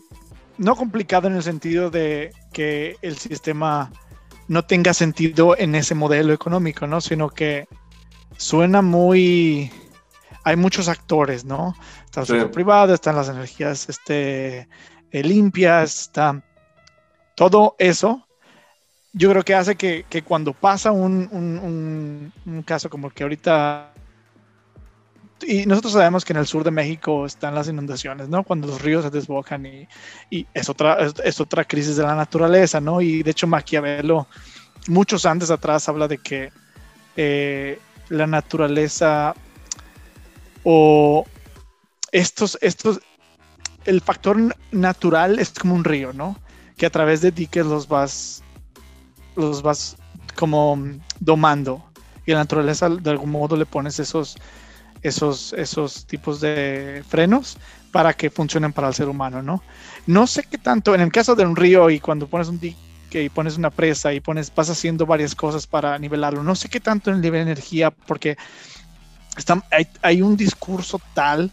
no 0.58 0.76
complicado 0.76 1.28
en 1.28 1.36
el 1.36 1.42
sentido 1.42 1.90
de 1.90 2.32
que 2.52 2.96
el 3.02 3.16
sistema 3.16 3.90
no 4.48 4.64
tenga 4.64 4.92
sentido 4.92 5.56
en 5.56 5.74
ese 5.74 5.94
modelo 5.94 6.32
económico, 6.32 6.86
¿no? 6.86 7.00
Sino 7.00 7.28
que 7.28 7.68
suena 8.36 8.82
muy. 8.82 9.70
Hay 10.44 10.56
muchos 10.56 10.88
actores, 10.88 11.44
¿no? 11.44 11.74
Está 12.04 12.20
el 12.20 12.26
sector 12.26 12.50
privado, 12.50 12.94
están 12.94 13.16
las 13.16 13.28
energías 13.28 13.88
este, 13.88 14.68
eh, 15.10 15.22
limpias, 15.22 16.02
está 16.02 16.42
todo 17.34 17.76
eso. 17.78 18.26
Yo 19.12 19.30
creo 19.30 19.42
que 19.42 19.54
hace 19.54 19.76
que, 19.76 20.04
cuando 20.24 20.52
pasa 20.52 20.92
un, 20.92 22.32
un, 22.44 22.62
caso 22.62 22.88
como 22.88 23.08
el 23.08 23.12
que 23.12 23.24
ahorita 23.24 23.92
y 25.46 25.64
nosotros 25.66 25.94
sabemos 25.94 26.24
que 26.24 26.32
en 26.32 26.38
el 26.38 26.46
sur 26.46 26.64
de 26.64 26.70
México 26.70 27.24
están 27.24 27.54
las 27.54 27.68
inundaciones, 27.68 28.28
¿no? 28.28 28.44
Cuando 28.44 28.66
los 28.66 28.82
ríos 28.82 29.04
se 29.04 29.10
desbocan 29.10 29.64
y, 29.64 29.88
y 30.28 30.46
es, 30.52 30.68
otra, 30.68 30.98
es, 31.24 31.40
otra 31.40 31.64
crisis 31.64 31.96
de 31.96 32.02
la 32.02 32.14
naturaleza, 32.14 32.80
¿no? 32.80 33.00
Y 33.00 33.22
de 33.22 33.30
hecho 33.30 33.46
Maquiavelo, 33.46 34.26
muchos 34.88 35.26
antes 35.26 35.50
atrás, 35.50 35.88
habla 35.88 36.08
de 36.08 36.18
que 36.18 36.52
eh, 37.16 37.78
la 38.08 38.26
naturaleza 38.26 39.34
o 40.64 41.24
estos, 42.12 42.58
estos, 42.60 43.00
el 43.84 44.00
factor 44.00 44.56
natural 44.72 45.38
es 45.38 45.50
como 45.50 45.74
un 45.74 45.84
río, 45.84 46.12
¿no? 46.12 46.36
Que 46.76 46.86
a 46.86 46.90
través 46.90 47.20
de 47.20 47.30
diques 47.30 47.64
los 47.64 47.88
vas, 47.88 48.42
los 49.36 49.62
vas 49.62 49.96
como 50.36 50.78
domando. 51.20 51.84
Y 52.26 52.32
la 52.32 52.38
naturaleza 52.38 52.88
de 52.88 53.10
algún 53.10 53.30
modo 53.30 53.56
le 53.56 53.66
pones 53.66 53.98
esos, 53.98 54.36
esos, 55.02 55.52
esos 55.54 56.06
tipos 56.06 56.40
de 56.40 57.02
frenos 57.08 57.56
para 57.90 58.12
que 58.12 58.30
funcionen 58.30 58.72
para 58.72 58.88
el 58.88 58.94
ser 58.94 59.08
humano, 59.08 59.42
¿no? 59.42 59.62
No 60.06 60.26
sé 60.26 60.44
qué 60.44 60.58
tanto, 60.58 60.94
en 60.94 61.00
el 61.00 61.10
caso 61.10 61.34
de 61.34 61.44
un 61.44 61.56
río 61.56 61.90
y 61.90 61.98
cuando 61.98 62.28
pones 62.28 62.48
un 62.48 62.60
dique 62.60 63.22
y 63.22 63.28
pones 63.28 63.56
una 63.56 63.70
presa 63.70 64.12
y 64.12 64.20
pones, 64.20 64.52
vas 64.54 64.70
haciendo 64.70 65.06
varias 65.06 65.34
cosas 65.34 65.66
para 65.66 65.98
nivelarlo, 65.98 66.42
no 66.44 66.54
sé 66.54 66.68
qué 66.68 66.78
tanto 66.78 67.10
en 67.10 67.16
el 67.16 67.22
nivel 67.22 67.44
de 67.44 67.52
energía, 67.52 67.90
porque 67.90 68.36
está, 69.36 69.62
hay, 70.02 70.22
un 70.22 70.36
discurso 70.36 71.00
tal 71.14 71.50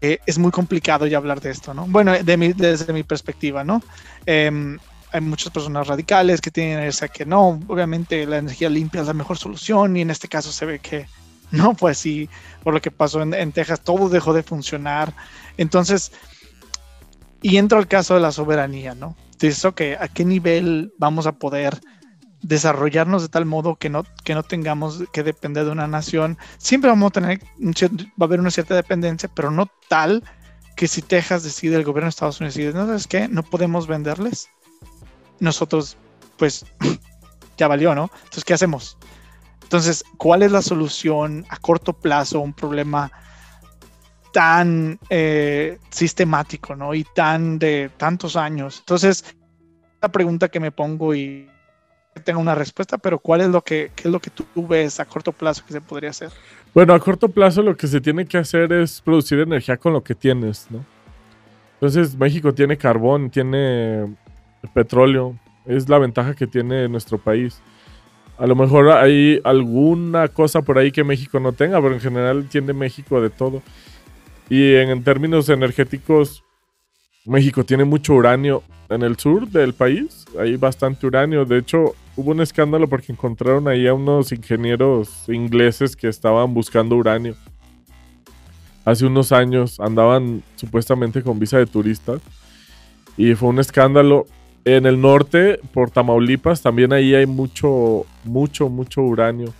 que 0.00 0.20
es 0.26 0.38
muy 0.38 0.50
complicado 0.50 1.06
ya 1.06 1.18
hablar 1.18 1.40
de 1.40 1.50
esto, 1.50 1.74
¿no? 1.74 1.86
Bueno, 1.86 2.12
de 2.12 2.54
desde 2.56 2.92
mi 2.92 3.02
perspectiva, 3.02 3.64
¿no? 3.64 3.82
Em, 4.26 4.78
hay 5.12 5.20
muchas 5.20 5.52
personas 5.52 5.86
radicales 5.86 6.40
que 6.40 6.50
tienen 6.50 6.80
esa 6.80 7.08
que 7.08 7.24
no, 7.24 7.60
obviamente 7.68 8.26
la 8.26 8.38
energía 8.38 8.68
limpia 8.68 9.00
es 9.00 9.06
la 9.06 9.14
mejor 9.14 9.38
solución 9.38 9.96
y 9.96 10.02
en 10.02 10.10
este 10.10 10.28
caso 10.28 10.52
se 10.52 10.66
ve 10.66 10.78
que 10.78 11.06
no, 11.50 11.74
pues 11.74 11.98
sí, 11.98 12.28
por 12.62 12.74
lo 12.74 12.80
que 12.80 12.90
pasó 12.90 13.22
en, 13.22 13.52
Texas, 13.52 13.80
todo 13.80 14.08
dejó 14.08 14.32
de 14.32 14.42
funcionar. 14.42 15.14
Entonces, 15.56 16.12
y 17.40 17.56
entra 17.56 17.78
el 17.78 17.86
caso 17.86 18.14
de 18.14 18.20
la 18.20 18.32
soberanía, 18.32 18.94
¿no? 18.94 19.16
Dices, 19.38 19.64
ok, 19.64 19.80
¿a 20.00 20.08
qué 20.08 20.24
nivel 20.24 20.92
vamos 20.98 21.26
a 21.26 21.32
poder 21.32 21.78
desarrollarnos 22.42 23.22
de 23.22 23.28
tal 23.28 23.44
modo 23.46 23.76
que 23.76 23.88
no, 23.88 24.04
que 24.24 24.34
no 24.34 24.42
tengamos 24.42 25.04
que 25.12 25.22
depender 25.22 25.64
de 25.64 25.70
una 25.70 25.86
nación? 25.86 26.38
Siempre 26.58 26.90
vamos 26.90 27.08
a 27.08 27.12
tener, 27.12 27.40
va 27.40 27.98
a 28.20 28.24
haber 28.24 28.40
una 28.40 28.50
cierta 28.50 28.74
dependencia, 28.74 29.28
pero 29.34 29.50
no 29.50 29.68
tal 29.88 30.22
que 30.76 30.88
si 30.88 31.02
Texas 31.02 31.42
decide, 31.42 31.76
el 31.76 31.84
gobierno 31.84 32.06
de 32.06 32.10
Estados 32.10 32.40
Unidos 32.40 32.54
decide, 32.54 32.72
no 32.72 32.86
sabes 32.86 33.06
qué, 33.06 33.28
no 33.28 33.42
podemos 33.42 33.86
venderles. 33.86 34.48
Nosotros, 35.40 35.96
pues, 36.36 36.66
ya 37.56 37.68
valió, 37.68 37.94
¿no? 37.94 38.10
Entonces, 38.16 38.44
¿qué 38.44 38.54
hacemos? 38.54 38.98
Entonces, 39.62 40.04
¿cuál 40.18 40.42
es 40.42 40.52
la 40.52 40.62
solución 40.62 41.46
a 41.48 41.56
corto 41.56 41.92
plazo 41.92 42.38
a 42.38 42.42
un 42.42 42.52
problema 42.52 43.10
tan 44.36 44.98
eh, 45.08 45.78
sistemático, 45.88 46.76
¿no? 46.76 46.92
Y 46.92 47.04
tan 47.14 47.58
de 47.58 47.90
tantos 47.96 48.36
años. 48.36 48.80
Entonces, 48.80 49.24
la 50.02 50.12
pregunta 50.12 50.50
que 50.50 50.60
me 50.60 50.70
pongo 50.70 51.14
y 51.14 51.48
tengo 52.20 52.40
una 52.40 52.54
respuesta, 52.54 52.98
pero 52.98 53.18
¿cuál 53.18 53.40
es 53.40 53.48
lo 53.48 53.62
que, 53.62 53.90
es 53.96 54.04
lo 54.06 54.20
que 54.20 54.30
tú 54.30 54.44
ves 54.66 55.00
a 55.00 55.04
corto 55.04 55.32
plazo 55.32 55.64
que 55.66 55.72
se 55.72 55.80
podría 55.80 56.10
hacer? 56.10 56.30
Bueno, 56.74 56.94
a 56.94 57.00
corto 57.00 57.28
plazo 57.28 57.62
lo 57.62 57.76
que 57.76 57.86
se 57.86 58.00
tiene 58.00 58.26
que 58.26 58.38
hacer 58.38 58.72
es 58.72 59.00
producir 59.00 59.40
energía 59.40 59.76
con 59.76 59.92
lo 59.92 60.02
que 60.02 60.14
tienes, 60.14 60.66
¿no? 60.70 60.84
Entonces, 61.74 62.16
México 62.16 62.54
tiene 62.54 62.76
carbón, 62.76 63.30
tiene 63.30 64.16
petróleo, 64.72 65.38
es 65.66 65.88
la 65.88 65.98
ventaja 65.98 66.34
que 66.34 66.46
tiene 66.46 66.88
nuestro 66.88 67.18
país. 67.18 67.60
A 68.38 68.46
lo 68.46 68.54
mejor 68.54 68.90
hay 68.90 69.40
alguna 69.44 70.28
cosa 70.28 70.62
por 70.62 70.78
ahí 70.78 70.92
que 70.92 71.04
México 71.04 71.40
no 71.40 71.52
tenga, 71.52 71.80
pero 71.80 71.94
en 71.94 72.00
general 72.00 72.46
tiene 72.48 72.72
México 72.72 73.20
de 73.20 73.30
todo. 73.30 73.62
Y 74.48 74.74
en, 74.74 75.02
términos 75.02 75.48
energéticos, 75.48 76.44
México 77.24 77.64
tiene 77.64 77.84
mucho 77.84 78.14
uranio 78.14 78.62
en 78.88 79.02
el 79.02 79.16
sur 79.18 79.48
del 79.48 79.74
país. 79.74 80.24
Hay 80.38 80.56
bastante 80.56 81.06
uranio. 81.06 81.44
De 81.44 81.58
hecho, 81.58 81.94
hubo 82.16 82.30
un 82.30 82.40
escándalo 82.40 82.88
porque 82.88 83.12
encontraron 83.12 83.68
ahí 83.68 83.86
a 83.86 83.94
unos 83.94 84.32
ingenieros 84.32 85.28
ingleses 85.28 85.94
que 85.94 86.08
estaban 86.08 86.54
buscando 86.54 86.96
uranio. 86.96 87.34
Hace 88.84 89.04
unos 89.04 89.32
años 89.32 89.78
andaban 89.80 90.42
supuestamente 90.54 91.22
con 91.22 91.38
visa 91.38 91.58
de 91.58 91.66
turistas. 91.66 92.20
Y 93.16 93.34
fue 93.34 93.48
un 93.48 93.58
escándalo 93.58 94.26
en 94.64 94.86
el 94.86 95.00
norte, 95.00 95.60
por 95.72 95.90
Tamaulipas, 95.90 96.60
también 96.60 96.92
ahí 96.92 97.14
hay 97.14 97.26
mucho, 97.26 98.04
mucho, 98.24 98.68
mucho 98.68 99.02
uranio. 99.02 99.52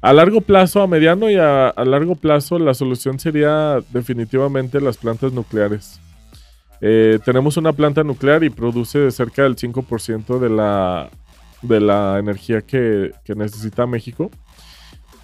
A 0.00 0.12
largo 0.12 0.40
plazo, 0.40 0.82
a 0.82 0.86
mediano 0.86 1.30
y 1.30 1.36
a, 1.36 1.72
largo 1.84 2.16
plazo, 2.16 2.58
la 2.58 2.74
solución 2.74 3.18
sería 3.18 3.78
definitivamente 3.90 4.80
las 4.80 4.96
plantas 4.96 5.32
nucleares. 5.32 6.00
Eh, 6.80 7.20
tenemos 7.24 7.56
una 7.56 7.72
planta 7.72 8.02
nuclear 8.02 8.42
y 8.42 8.50
produce 8.50 9.10
cerca 9.12 9.44
del 9.44 9.54
5% 9.54 10.40
de 10.40 10.48
la, 10.48 11.10
de 11.62 11.80
la 11.80 12.18
energía 12.18 12.60
que, 12.60 13.12
que, 13.24 13.34
necesita 13.34 13.86
México. 13.86 14.30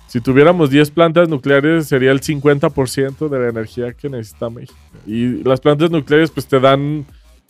Si 0.06 0.20
tuviéramos 0.20 0.70
10 0.70 0.90
plantas 0.92 1.28
nucleares 1.28 1.88
sería 1.88 2.12
el 2.12 2.20
50% 2.20 3.28
de 3.28 3.38
la 3.38 3.48
energía 3.48 3.92
que 3.92 4.08
necesita 4.08 4.48
México. 4.48 4.78
Y 5.06 5.42
las 5.44 5.60
plantas 5.60 5.90
nucleares 5.90 6.30
pues 6.30 6.46
te 6.46 6.58
dan 6.58 7.04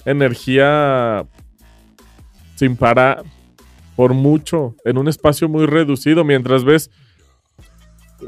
energía 0.05 1.25
sin 2.57 2.77
parar 2.77 3.23
por 3.95 4.15
mucho 4.15 4.75
en 4.85 4.99
un 4.99 5.09
espacio 5.09 5.49
muy 5.49 5.67
reducido 5.67 6.25
mientras 6.25 6.65
ves 6.65 6.91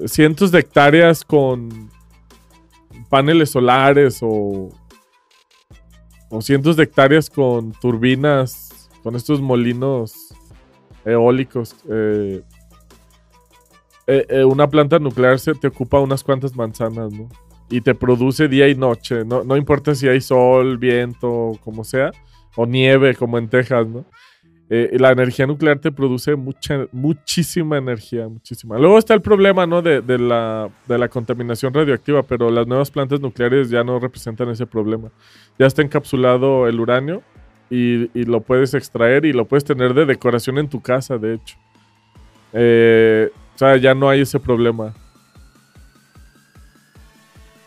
cientos 0.06 0.50
de 0.50 0.60
hectáreas 0.60 1.24
con 1.24 1.90
paneles 3.08 3.50
solares 3.50 4.18
o, 4.22 4.70
o 6.28 6.42
cientos 6.42 6.76
de 6.76 6.84
hectáreas 6.84 7.28
con 7.28 7.72
turbinas, 7.72 8.88
con 9.02 9.16
estos 9.16 9.40
molinos 9.40 10.29
eólicos. 11.04 11.76
Eh, 11.88 12.42
eh, 14.06 14.26
eh, 14.28 14.44
una 14.44 14.68
planta 14.68 14.98
nuclear 14.98 15.38
se 15.38 15.54
te 15.54 15.68
ocupa 15.68 16.00
unas 16.00 16.24
cuantas 16.24 16.54
manzanas, 16.56 17.12
¿no? 17.12 17.28
Y 17.68 17.80
te 17.80 17.94
produce 17.94 18.48
día 18.48 18.68
y 18.68 18.74
noche, 18.74 19.24
no, 19.24 19.44
no 19.44 19.56
importa 19.56 19.94
si 19.94 20.08
hay 20.08 20.20
sol, 20.20 20.76
viento, 20.78 21.52
como 21.62 21.84
sea 21.84 22.10
o 22.56 22.66
nieve 22.66 23.14
como 23.14 23.38
en 23.38 23.48
Texas, 23.48 23.86
¿no? 23.86 24.04
La 24.68 25.10
energía 25.10 25.48
nuclear 25.48 25.80
te 25.80 25.90
produce 25.90 26.36
mucha, 26.36 26.86
muchísima 26.92 27.76
energía, 27.76 28.28
muchísima. 28.28 28.78
Luego 28.78 28.98
está 28.98 29.14
el 29.14 29.20
problema, 29.20 29.66
¿no? 29.66 29.82
De, 29.82 30.00
la, 30.16 30.70
de 30.86 30.96
la 30.96 31.08
contaminación 31.08 31.74
radioactiva, 31.74 32.22
pero 32.22 32.50
las 32.50 32.68
nuevas 32.68 32.88
plantas 32.88 33.20
nucleares 33.20 33.68
ya 33.68 33.82
no 33.82 33.98
representan 33.98 34.48
ese 34.48 34.66
problema. 34.66 35.10
Ya 35.58 35.66
está 35.66 35.82
encapsulado 35.82 36.68
el 36.68 36.78
uranio 36.78 37.20
y, 37.70 38.10
y 38.18 38.24
lo 38.24 38.40
puedes 38.40 38.74
extraer 38.74 39.24
y 39.24 39.32
lo 39.32 39.46
puedes 39.46 39.64
tener 39.64 39.94
de 39.94 40.04
decoración 40.04 40.58
en 40.58 40.68
tu 40.68 40.80
casa, 40.80 41.16
de 41.16 41.34
hecho. 41.34 41.56
Eh, 42.52 43.30
o 43.54 43.58
sea, 43.58 43.76
ya 43.76 43.94
no 43.94 44.08
hay 44.10 44.22
ese 44.22 44.40
problema 44.40 44.92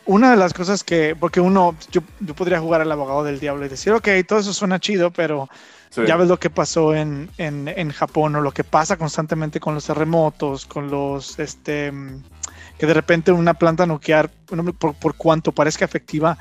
una 0.06 0.32
de 0.32 0.38
las 0.38 0.54
cosas 0.54 0.84
que, 0.84 1.16
porque 1.18 1.40
uno, 1.40 1.76
yo, 1.92 2.02
yo, 2.20 2.34
podría 2.36 2.60
jugar 2.60 2.82
al 2.82 2.92
abogado 2.92 3.24
del 3.24 3.40
diablo 3.40 3.66
y 3.66 3.70
decir, 3.70 3.94
ok, 3.94 4.08
todo 4.28 4.40
eso 4.40 4.54
suena 4.54 4.80
chido, 4.80 5.12
pero 5.12 5.50
ya 6.08 6.16
ves 6.18 6.28
lo 6.28 6.40
que 6.40 6.50
pasó 6.50 6.96
en, 6.96 7.30
en, 7.38 7.68
en, 7.68 7.92
Japón 7.92 8.36
o 8.36 8.42
lo 8.42 8.52
que 8.52 8.64
pasa 8.64 8.98
constantemente 8.98 9.60
con 9.60 9.76
los 9.76 9.86
terremotos, 9.86 10.66
con 10.66 10.90
los, 10.90 11.38
este, 11.38 11.94
que 12.80 12.86
de 12.88 12.94
repente 12.94 13.32
una 13.32 13.54
planta 13.54 13.86
nuclear, 13.86 14.30
por, 14.80 14.96
por 14.96 15.16
cuanto 15.16 15.52
parezca 15.52 15.86
efectiva, 15.86 16.38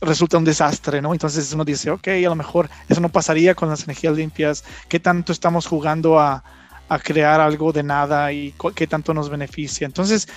resulta 0.00 0.38
un 0.38 0.44
desastre, 0.44 1.00
¿no? 1.00 1.12
Entonces 1.12 1.52
uno 1.52 1.64
dice, 1.64 1.90
ok, 1.90 2.08
a 2.08 2.28
lo 2.28 2.34
mejor 2.34 2.68
eso 2.88 3.00
no 3.00 3.08
pasaría 3.08 3.54
con 3.54 3.68
las 3.68 3.84
energías 3.84 4.16
limpias, 4.16 4.64
¿qué 4.88 5.00
tanto 5.00 5.32
estamos 5.32 5.66
jugando 5.66 6.18
a, 6.18 6.44
a 6.88 6.98
crear 6.98 7.40
algo 7.40 7.72
de 7.72 7.82
nada 7.82 8.32
y 8.32 8.54
qué 8.74 8.86
tanto 8.86 9.14
nos 9.14 9.30
beneficia? 9.30 9.86
Entonces, 9.86 10.28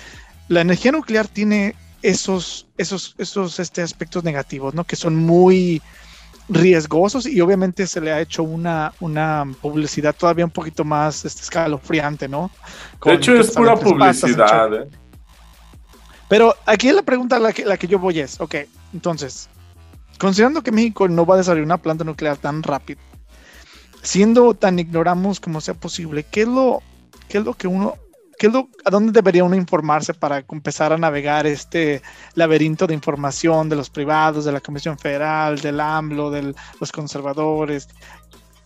la 0.48 0.60
energía 0.60 0.92
nuclear 0.92 1.28
tiene 1.28 1.74
esos, 2.02 2.66
esos, 2.76 3.14
esos 3.18 3.58
este, 3.58 3.82
aspectos 3.82 4.24
negativos, 4.24 4.74
¿no? 4.74 4.84
Que 4.84 4.96
son 4.96 5.16
muy 5.16 5.82
riesgosos 6.48 7.26
y 7.26 7.40
obviamente 7.40 7.86
se 7.86 8.00
le 8.00 8.10
ha 8.10 8.20
hecho 8.20 8.42
una, 8.42 8.92
una 9.00 9.44
publicidad 9.60 10.16
todavía 10.16 10.46
un 10.46 10.50
poquito 10.50 10.82
más 10.82 11.24
este, 11.26 11.42
escalofriante, 11.42 12.26
¿no? 12.26 12.50
de 13.04 13.14
hecho, 13.14 13.34
es 13.34 13.50
pura 13.50 13.76
publicidad. 13.76 14.72
¿eh? 14.74 14.88
Pero 16.28 16.54
aquí 16.66 16.92
la 16.92 17.02
pregunta 17.02 17.38
la 17.38 17.52
que, 17.52 17.64
la 17.64 17.76
que 17.76 17.86
yo 17.86 17.98
voy 17.98 18.20
es, 18.20 18.40
ok, 18.40 18.56
entonces, 18.92 19.48
considerando 20.18 20.62
que 20.62 20.72
México 20.72 21.08
no 21.08 21.24
va 21.24 21.34
a 21.34 21.38
desarrollar 21.38 21.64
una 21.64 21.78
planta 21.78 22.04
nuclear 22.04 22.36
tan 22.36 22.62
rápido, 22.62 23.00
siendo 24.02 24.54
tan 24.54 24.78
ignoramos 24.78 25.40
como 25.40 25.60
sea 25.60 25.74
posible, 25.74 26.24
¿qué 26.30 26.42
es 26.42 26.48
lo, 26.48 26.82
qué 27.28 27.38
es 27.38 27.44
lo 27.44 27.54
que 27.54 27.66
uno, 27.66 27.94
qué 28.38 28.48
es 28.48 28.52
lo, 28.52 28.68
a 28.84 28.90
dónde 28.90 29.12
debería 29.12 29.42
uno 29.42 29.56
informarse 29.56 30.12
para 30.12 30.44
empezar 30.50 30.92
a 30.92 30.98
navegar 30.98 31.46
este 31.46 32.02
laberinto 32.34 32.86
de 32.86 32.94
información 32.94 33.70
de 33.70 33.76
los 33.76 33.88
privados, 33.88 34.44
de 34.44 34.52
la 34.52 34.60
Comisión 34.60 34.98
Federal, 34.98 35.58
del 35.60 35.80
AMLO, 35.80 36.30
de 36.30 36.54
los 36.78 36.92
conservadores? 36.92 37.88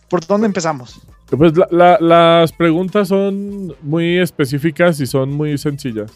¿Por 0.09 0.27
dónde 0.27 0.47
empezamos? 0.47 1.01
Pues 1.35 1.53
las 1.71 2.51
preguntas 2.51 3.07
son 3.07 3.73
muy 3.81 4.19
específicas 4.19 4.99
y 4.99 5.07
son 5.07 5.31
muy 5.31 5.57
sencillas. 5.57 6.11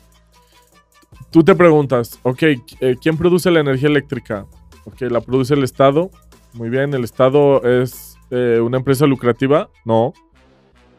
Tú 1.38 1.44
te 1.44 1.54
preguntas, 1.54 2.20
ok, 2.24 2.42
eh, 2.42 2.96
¿quién 3.00 3.16
produce 3.16 3.52
la 3.52 3.60
energía 3.60 3.90
eléctrica? 3.90 4.48
Ok, 4.86 5.02
la 5.02 5.22
produce 5.22 5.54
el 5.54 5.64
Estado. 5.64 6.10
Muy 6.54 6.68
bien, 6.68 6.96
¿el 6.96 7.04
Estado 7.04 7.62
es 7.64 8.18
eh, 8.32 8.60
una 8.60 8.78
empresa 8.78 9.06
lucrativa? 9.06 9.70
No. 9.86 10.14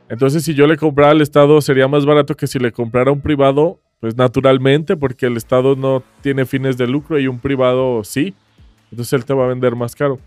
Entonces, 0.09 0.45
si 0.45 0.55
yo 0.55 0.69
le 0.69 0.77
comprara 0.77 1.11
al 1.11 1.23
Estado, 1.23 1.61
sería 1.61 1.89
más 1.89 2.07
barato 2.07 2.37
que 2.37 2.47
si 2.47 2.61
le 2.61 2.71
comprara 2.71 3.11
a 3.11 3.15
un 3.15 3.21
privado, 3.21 3.81
pues 3.99 4.17
naturalmente, 4.17 4.97
porque 4.97 5.27
el 5.27 5.37
Estado 5.37 5.75
no 5.75 6.05
tiene 6.21 6.47
fines 6.47 6.79
de 6.79 6.87
lucro 6.87 7.19
y 7.19 7.27
un 7.27 7.41
privado 7.41 8.05
sí. 8.05 8.33
Entonces 8.93 9.15
él 9.15 9.25
te 9.25 9.35
va 9.35 9.47
a 9.47 9.49
vender 9.49 9.75
más 9.75 9.97
caro. 9.97 10.21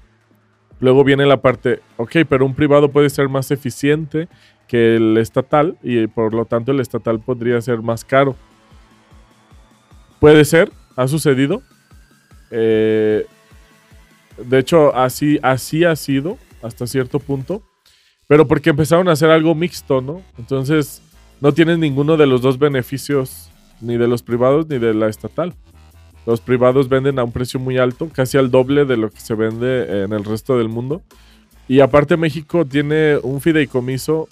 Luego 0.81 1.05
viene 1.05 1.25
la 1.25 1.41
parte, 1.41 1.79
ok, 1.95 2.17
pero 2.27 2.45
un 2.45 2.53
privado 2.53 2.91
puede 2.91 3.09
ser 3.09 3.29
más 3.29 3.49
eficiente 3.49 4.27
que 4.67 4.97
el 4.97 5.17
estatal 5.17 5.77
y 5.81 6.07
por 6.07 6.33
lo 6.33 6.43
tanto 6.43 6.73
el 6.73 6.81
estatal 6.81 7.21
podría 7.21 7.61
ser 7.61 7.81
más 7.81 8.03
caro. 8.03 8.35
Puede 10.21 10.45
ser, 10.45 10.71
ha 10.95 11.07
sucedido. 11.07 11.63
Eh, 12.51 13.25
de 14.37 14.59
hecho, 14.59 14.95
así, 14.95 15.39
así 15.41 15.83
ha 15.83 15.95
sido 15.95 16.37
hasta 16.61 16.85
cierto 16.85 17.17
punto. 17.19 17.63
Pero 18.27 18.47
porque 18.47 18.69
empezaron 18.69 19.09
a 19.09 19.13
hacer 19.13 19.31
algo 19.31 19.55
mixto, 19.55 19.99
¿no? 19.99 20.21
Entonces, 20.37 21.01
no 21.41 21.55
tienen 21.55 21.79
ninguno 21.79 22.17
de 22.17 22.27
los 22.27 22.43
dos 22.43 22.59
beneficios, 22.59 23.49
ni 23.81 23.97
de 23.97 24.07
los 24.07 24.21
privados 24.21 24.69
ni 24.69 24.77
de 24.77 24.93
la 24.93 25.09
estatal. 25.09 25.55
Los 26.27 26.39
privados 26.39 26.87
venden 26.87 27.17
a 27.17 27.23
un 27.23 27.31
precio 27.31 27.59
muy 27.59 27.79
alto, 27.79 28.07
casi 28.13 28.37
al 28.37 28.51
doble 28.51 28.85
de 28.85 28.97
lo 28.97 29.09
que 29.09 29.19
se 29.19 29.33
vende 29.33 30.03
en 30.03 30.13
el 30.13 30.23
resto 30.23 30.55
del 30.55 30.69
mundo. 30.69 31.01
Y 31.67 31.79
aparte 31.79 32.15
México 32.15 32.63
tiene 32.63 33.17
un 33.17 33.41
fideicomiso 33.41 34.29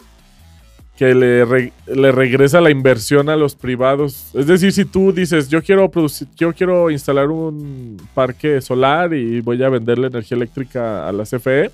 que 0.99 1.15
le, 1.15 2.11
regresa 2.11 2.59
la 2.59 2.71
inversión 2.71 3.29
a 3.29 3.37
los 3.37 3.55
privados. 3.55 4.31
Es 4.35 4.47
decir, 4.47 4.73
si 4.73 4.83
tú 4.83 5.13
dices, 5.13 5.47
yo 5.47 5.63
quiero 5.63 5.89
producir, 5.89 6.27
yo 6.35 6.51
quiero 6.51 6.91
instalar 6.91 7.29
un 7.29 7.95
parque 8.13 8.59
solar 8.59 9.13
y 9.13 9.39
voy 9.39 9.63
a 9.63 9.69
venderle 9.69 10.07
energía 10.07 10.35
eléctrica 10.35 11.07
a 11.07 11.13
la 11.13 11.23
CFE. 11.23 11.71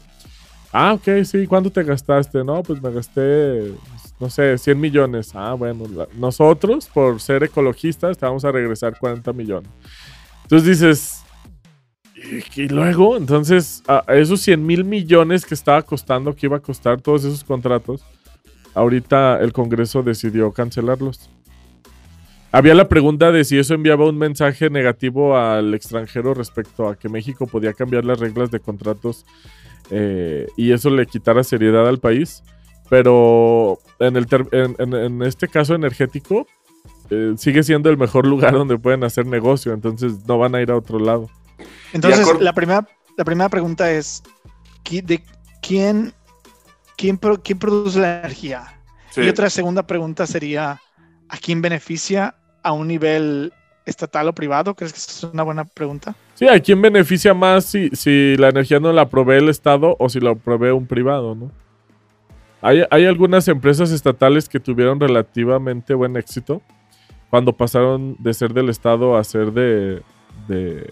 Ah, 0.72 0.94
ok, 0.94 1.24
sí, 1.24 1.48
¿cuánto 1.48 1.72
te 1.72 1.82
gastaste? 1.82 2.44
No, 2.44 2.62
pues 2.62 2.80
me 2.80 2.92
gasté, 2.92 3.74
no 4.20 4.30
sé, 4.30 4.60
100 4.60 4.80
millones. 4.80 5.32
Ah, 5.34 5.54
bueno, 5.54 5.86
nosotros, 6.20 6.88
por 6.94 7.20
ser 7.20 7.46
ecologistas, 7.46 8.20
te 8.20 8.28
vamos 8.28 8.46
a 8.46 8.52
regresar 8.52 8.96
40 8.96 9.34
millones. 9.34 9.72
Entonces 10.44 10.68
dices, 10.68 11.24
y, 12.56 12.68
luego, 12.68 13.18
entonces, 13.18 13.82
a 13.88 14.04
esos 14.14 14.40
100 14.42 14.64
mil 14.64 14.84
millones 14.84 15.48
que 15.48 15.56
estaba 15.56 15.82
costando, 15.82 16.36
que 16.36 16.46
iba 16.46 16.58
a 16.58 16.60
costar 16.62 17.02
todos 17.02 17.24
esos 17.24 17.44
contratos, 17.44 18.04
ahorita 18.76 19.40
el 19.40 19.54
Congreso 19.54 20.04
decidió 20.04 20.52
cancelarlos. 20.52 21.30
Había 22.52 22.74
la 22.74 22.88
pregunta 22.88 23.32
de 23.32 23.44
si 23.44 23.58
eso 23.58 23.74
enviaba 23.74 24.08
un 24.08 24.18
mensaje 24.18 24.70
negativo 24.70 25.36
al 25.36 25.74
extranjero 25.74 26.34
respecto 26.34 26.88
a 26.88 26.96
que 26.96 27.10
México 27.10 27.48
podía 27.48 27.74
cambiar 27.74 28.06
las 28.06 28.20
reglas 28.20 28.50
de 28.52 28.60
contratos 28.62 29.26
eh, 29.92 30.48
y 30.56 30.72
eso 30.72 30.90
le 30.90 31.06
quitara 31.06 31.44
seriedad 31.44 31.88
al 31.88 32.00
país. 32.00 32.44
Pero 32.90 33.80
en, 34.00 34.16
el 34.16 34.28
en, 34.52 35.22
este 35.24 35.48
caso 35.48 35.74
energético 35.74 36.48
eh, 37.10 37.34
sigue 37.38 37.64
siendo 37.64 37.90
el 37.90 37.98
mejor 37.98 38.26
lugar 38.26 38.54
donde 38.58 38.78
pueden 38.78 39.04
hacer 39.04 39.26
negocio, 39.26 39.74
entonces 39.74 40.26
no 40.28 40.38
van 40.38 40.56
a 40.56 40.62
ir 40.62 40.72
a 40.72 40.78
otro 40.78 41.00
lado. 41.00 41.30
Entonces 41.94 42.26
la 42.40 42.54
primera, 42.54 42.88
la 43.18 43.26
primera 43.26 43.50
pregunta 43.50 43.92
es, 43.92 44.24
¿de 44.90 45.22
quién 45.62 46.14
¿quién, 46.98 47.20
quién 47.44 47.60
produce 47.60 48.00
la 48.00 48.20
energía? 48.20 48.80
Y 49.16 49.30
otra 49.30 49.50
segunda 49.50 49.88
pregunta 49.88 50.28
sería, 50.28 50.82
¿a 51.30 51.38
quién 51.38 51.62
beneficia 51.62 52.36
a 52.64 52.74
un 52.74 52.88
nivel 52.88 53.54
estatal 53.86 54.28
o 54.28 54.34
privado? 54.34 54.76
¿Crees 54.76 54.94
que 54.94 55.00
es 55.00 55.24
una 55.24 55.44
buena 55.44 55.64
pregunta? 55.64 56.16
Sí, 56.34 56.48
¿a 56.48 56.60
quién 56.60 56.82
beneficia 56.82 57.34
más 57.34 57.66
si, 57.66 57.90
si 57.92 58.36
la 58.38 58.50
energía 58.50 58.80
no 58.80 58.92
la 58.92 59.08
provee 59.08 59.38
el 59.38 59.50
Estado 59.50 59.96
o 60.00 60.10
si 60.10 60.20
la 60.20 60.36
provee 60.36 60.72
un 60.72 60.86
privado, 60.86 61.36
no? 61.36 61.52
Hay, 62.62 62.84
hay, 62.90 63.06
algunas 63.06 63.48
empresas 63.48 63.92
estatales 63.92 64.50
que 64.50 64.60
tuvieron 64.60 65.00
relativamente 65.00 65.94
buen 65.94 66.18
éxito 66.18 66.64
cuando 67.30 67.54
pasaron 67.54 68.16
de 68.18 68.34
ser 68.34 68.54
del 68.54 68.70
Estado 68.70 69.18
a 69.18 69.24
ser 69.24 69.52
de, 69.52 70.02
de, 70.48 70.90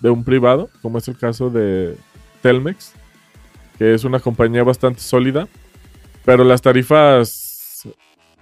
de 0.00 0.10
un 0.10 0.24
privado, 0.24 0.68
como 0.82 0.98
es 0.98 1.06
el 1.06 1.16
caso 1.16 1.48
de 1.48 1.96
Telmex 2.42 2.92
que 3.80 3.94
es 3.94 4.04
una 4.04 4.20
compañía 4.20 4.62
bastante 4.62 5.00
sólida, 5.00 5.48
pero 6.22 6.44
las 6.44 6.60
tarifas 6.60 7.88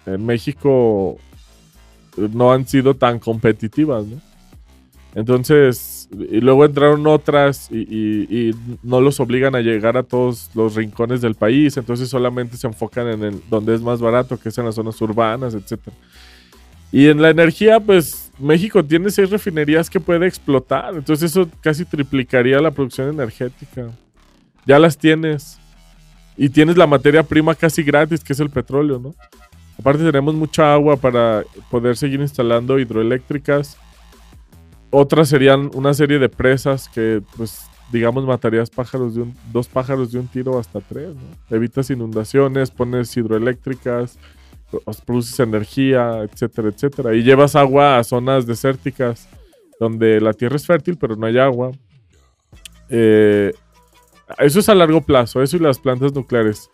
en 0.05 0.27
México 0.27 1.17
no 2.17 2.53
han 2.53 2.67
sido 2.67 2.95
tan 2.95 3.21
competitivas. 3.21 4.05
Entonces, 5.15 6.09
y 6.11 6.41
luego 6.41 6.65
entraron 6.65 7.07
otras 7.07 7.71
y, 7.71 8.51
no 8.83 9.01
los 9.01 9.21
obligan 9.21 9.55
a 9.55 9.61
llegar 9.61 9.97
a 9.97 10.03
todos 10.03 10.51
los 10.57 10.75
rincones 10.75 11.21
del 11.21 11.37
país, 11.37 11.77
entonces 11.77 12.09
solamente 12.09 12.57
se 12.57 12.67
enfocan 12.67 13.07
en 13.07 13.23
el, 13.23 13.41
donde 13.49 13.77
es 13.77 13.81
más 13.81 14.01
barato, 14.01 14.41
que 14.41 14.49
es 14.49 14.59
en 14.59 14.65
las 14.65 14.75
zonas 14.75 15.01
urbanas, 15.01 15.55
etc. 15.55 15.79
Y 16.91 17.07
en 17.07 17.23
la 17.23 17.31
energía, 17.31 17.79
pues 17.79 18.33
México 18.41 18.85
tiene 18.85 19.09
seis 19.11 19.31
refinerías 19.31 19.89
que 19.89 20.01
puede 20.01 20.27
explotar, 20.27 20.97
entonces 20.97 21.31
eso 21.31 21.49
casi 21.61 21.85
triplicaría 21.85 22.61
la 22.61 22.73
producción 22.73 23.09
energética 23.09 23.93
ya 24.69 24.79
las 24.79 24.99
tienes. 24.99 25.59
Y 26.37 26.51
tienes 26.51 26.77
la 26.77 26.87
materia 26.87 27.25
prima 27.25 27.55
casi 27.55 27.83
gratis, 27.83 28.23
que 28.23 28.35
es 28.35 28.39
el 28.39 28.51
petróleo, 28.51 29.01
¿no? 29.01 29.15
Aparte 29.79 30.05
tenemos 30.05 30.35
mucha 30.35 30.73
agua 30.73 30.97
para 30.97 31.43
poder 31.71 31.97
seguir 31.97 32.21
instalando 32.21 32.79
hidroeléctricas. 32.79 33.77
Otras 34.91 35.31
serían 35.31 35.71
una 35.75 35.95
serie 35.95 36.19
de 36.19 36.29
presas 36.29 36.89
que, 36.89 37.23
pues, 37.37 37.63
digamos, 37.91 38.25
matarías 38.25 38.71
pájaros 38.71 39.15
de 39.15 39.23
un, 39.23 39.35
dos 39.53 39.69
pájaros 39.69 40.13
de 40.13 40.19
un 40.19 40.29
tiro 40.29 40.59
hasta 40.59 40.81
tres, 40.81 41.15
¿no? 41.15 41.57
Evitas 41.57 41.91
inundaciones, 41.91 42.71
pones 42.71 43.17
hidroeléctricas, 43.17 44.19
produces 45.07 45.41
energía, 45.41 46.23
etcétera, 46.23 46.69
etcétera. 46.69 47.15
Y 47.15 47.23
llevas 47.23 47.57
agua 47.57 47.99
a 47.99 48.05
zonas 48.05 48.47
desérticas 48.47 49.29
donde 49.81 50.21
la 50.21 50.35
tierra 50.35 50.57
es 50.57 50.67
fértil, 50.67 50.99
pero 50.99 51.17
no 51.17 51.27
hay 51.27 51.39
agua. 51.39 51.73
Eh, 52.91 53.53
eso 54.39 54.61
es 54.61 54.69
a 54.69 54.75
largo 54.75 55.01
plazo, 55.01 55.43
eso 55.43 55.57
y 55.57 55.61
las 55.61 55.79
plantas 55.79 56.15
nucleares. 56.15 56.71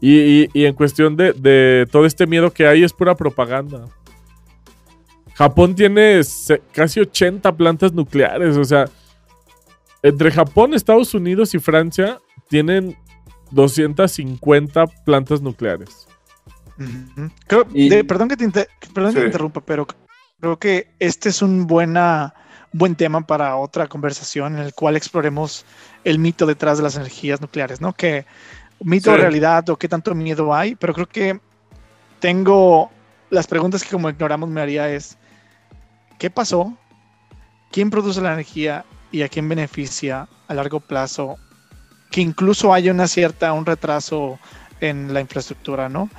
Y, 0.00 0.48
en 0.64 0.74
cuestión 0.74 1.16
de, 1.16 1.86
todo 1.90 2.06
este 2.06 2.26
miedo 2.26 2.52
que 2.52 2.66
hay, 2.66 2.82
es 2.82 2.92
pura 2.92 3.14
propaganda. 3.14 3.84
Japón 5.34 5.74
tiene 5.74 6.20
casi 6.72 7.00
80 7.00 7.56
plantas 7.56 7.92
nucleares, 7.92 8.56
o 8.56 8.64
sea, 8.64 8.84
entre 10.02 10.30
Japón, 10.30 10.74
Estados 10.74 11.14
Unidos 11.14 11.54
y 11.54 11.58
Francia 11.58 12.18
tienen 12.48 12.96
250 13.52 14.86
plantas 15.04 15.40
nucleares. 15.40 16.06
perdón 17.46 18.28
que 18.28 18.36
te, 18.36 18.68
perdón 18.92 19.14
que 19.14 19.20
te 19.20 19.26
interrumpa, 19.26 19.60
pero 19.60 19.86
creo 20.42 20.58
que 20.58 20.88
este 20.98 21.28
es 21.28 21.40
un 21.40 21.68
buena 21.68 22.34
buen 22.72 22.96
tema 22.96 23.24
para 23.24 23.54
otra 23.56 23.86
conversación 23.86 24.56
en 24.56 24.62
el 24.64 24.74
cual 24.74 24.96
exploremos 24.96 25.64
el 26.02 26.18
mito 26.18 26.46
detrás 26.46 26.78
de 26.78 26.82
las 26.82 26.96
energías 26.96 27.40
nucleares, 27.40 27.80
¿no? 27.80 27.92
Que 27.92 28.26
mito 28.80 29.12
o 29.12 29.16
realidad 29.16 29.68
o 29.70 29.76
qué 29.76 29.88
tanto 29.88 30.16
miedo 30.16 30.52
hay, 30.52 30.74
pero 30.74 30.94
creo 30.94 31.08
que 31.08 31.38
tengo 32.18 32.90
las 33.30 33.46
preguntas 33.46 33.84
que 33.84 33.90
como 33.90 34.10
ignoramos 34.10 34.48
me 34.48 34.60
haría 34.60 34.90
es, 34.90 35.16
¿qué 36.18 36.28
pasó? 36.28 36.76
¿Quién 37.70 37.90
produce 37.90 38.20
la 38.20 38.32
energía 38.32 38.84
y 39.12 39.22
a 39.22 39.28
quién 39.28 39.48
beneficia 39.48 40.28
a 40.48 40.54
largo 40.54 40.80
plazo? 40.80 41.36
Que 42.10 42.20
incluso 42.20 42.74
haya 42.74 42.90
una 42.90 43.06
cierta, 43.06 43.52
un 43.52 43.64
retraso 43.64 44.40
en 44.80 45.14
la 45.14 45.20
infraestructura, 45.20 45.88
¿no? 45.88 46.10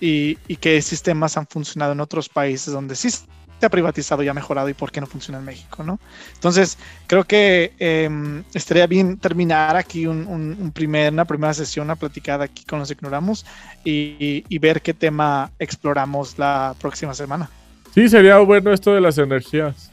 Y, 0.00 0.38
y 0.48 0.56
qué 0.56 0.80
sistemas 0.80 1.36
han 1.36 1.46
funcionado 1.46 1.92
en 1.92 2.00
otros 2.00 2.30
países 2.30 2.72
donde 2.72 2.96
sí 2.96 3.10
se 3.58 3.66
ha 3.66 3.70
privatizado 3.70 4.22
y 4.22 4.28
ha 4.28 4.34
mejorado 4.34 4.68
y 4.68 4.74
por 4.74 4.92
qué 4.92 5.00
no 5.00 5.06
funciona 5.06 5.38
en 5.38 5.44
México, 5.44 5.82
¿no? 5.82 5.98
Entonces, 6.34 6.78
creo 7.06 7.24
que 7.24 7.72
em, 7.78 8.44
estaría 8.52 8.86
bien 8.86 9.16
terminar 9.18 9.76
aquí 9.76 10.06
una 10.06 11.24
primera 11.24 11.54
sesión, 11.54 11.86
una 11.86 11.96
platicada 11.96 12.44
aquí 12.44 12.64
con 12.64 12.78
los 12.78 12.90
ignoramos 12.90 13.46
y, 13.84 14.58
ver 14.58 14.82
qué 14.82 14.94
tema 14.94 15.50
exploramos 15.58 16.38
la 16.38 16.74
próxima 16.80 17.14
semana. 17.14 17.48
Sí, 17.94 18.08
sería 18.08 18.38
bueno 18.38 18.72
esto 18.72 18.92
de 18.92 19.00
las 19.00 19.16
energías. 19.18 19.90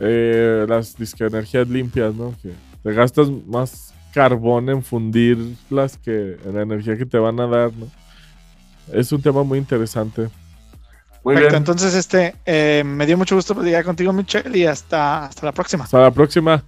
Eh, 0.00 0.66
las 0.68 0.96
energías 1.20 1.68
limpias, 1.68 2.12
¿no? 2.14 2.34
Que 2.42 2.52
te 2.82 2.92
gastas 2.92 3.28
más 3.46 3.94
carbón 4.12 4.68
en 4.68 4.82
fundirlas 4.82 5.96
que 5.98 6.36
en 6.44 6.54
la 6.54 6.62
energía 6.62 6.96
que 6.96 7.06
te 7.06 7.18
van 7.18 7.38
a 7.38 7.46
dar, 7.46 7.72
¿no? 7.72 7.86
Es 8.92 9.12
un 9.12 9.22
tema 9.22 9.42
muy 9.42 9.58
interesante. 9.58 10.28
Muy 11.24 11.34
Perfecto, 11.34 11.56
entonces 11.56 11.94
este, 11.94 12.36
eh, 12.44 12.82
me 12.84 13.06
dio 13.06 13.16
mucho 13.16 13.34
gusto 13.34 13.54
platicar 13.54 13.82
contigo, 13.84 14.12
Michelle, 14.12 14.56
y 14.56 14.66
hasta, 14.66 15.24
hasta 15.24 15.46
la 15.46 15.52
próxima. 15.52 15.84
Hasta 15.84 15.98
la 15.98 16.10
próxima. 16.10 16.62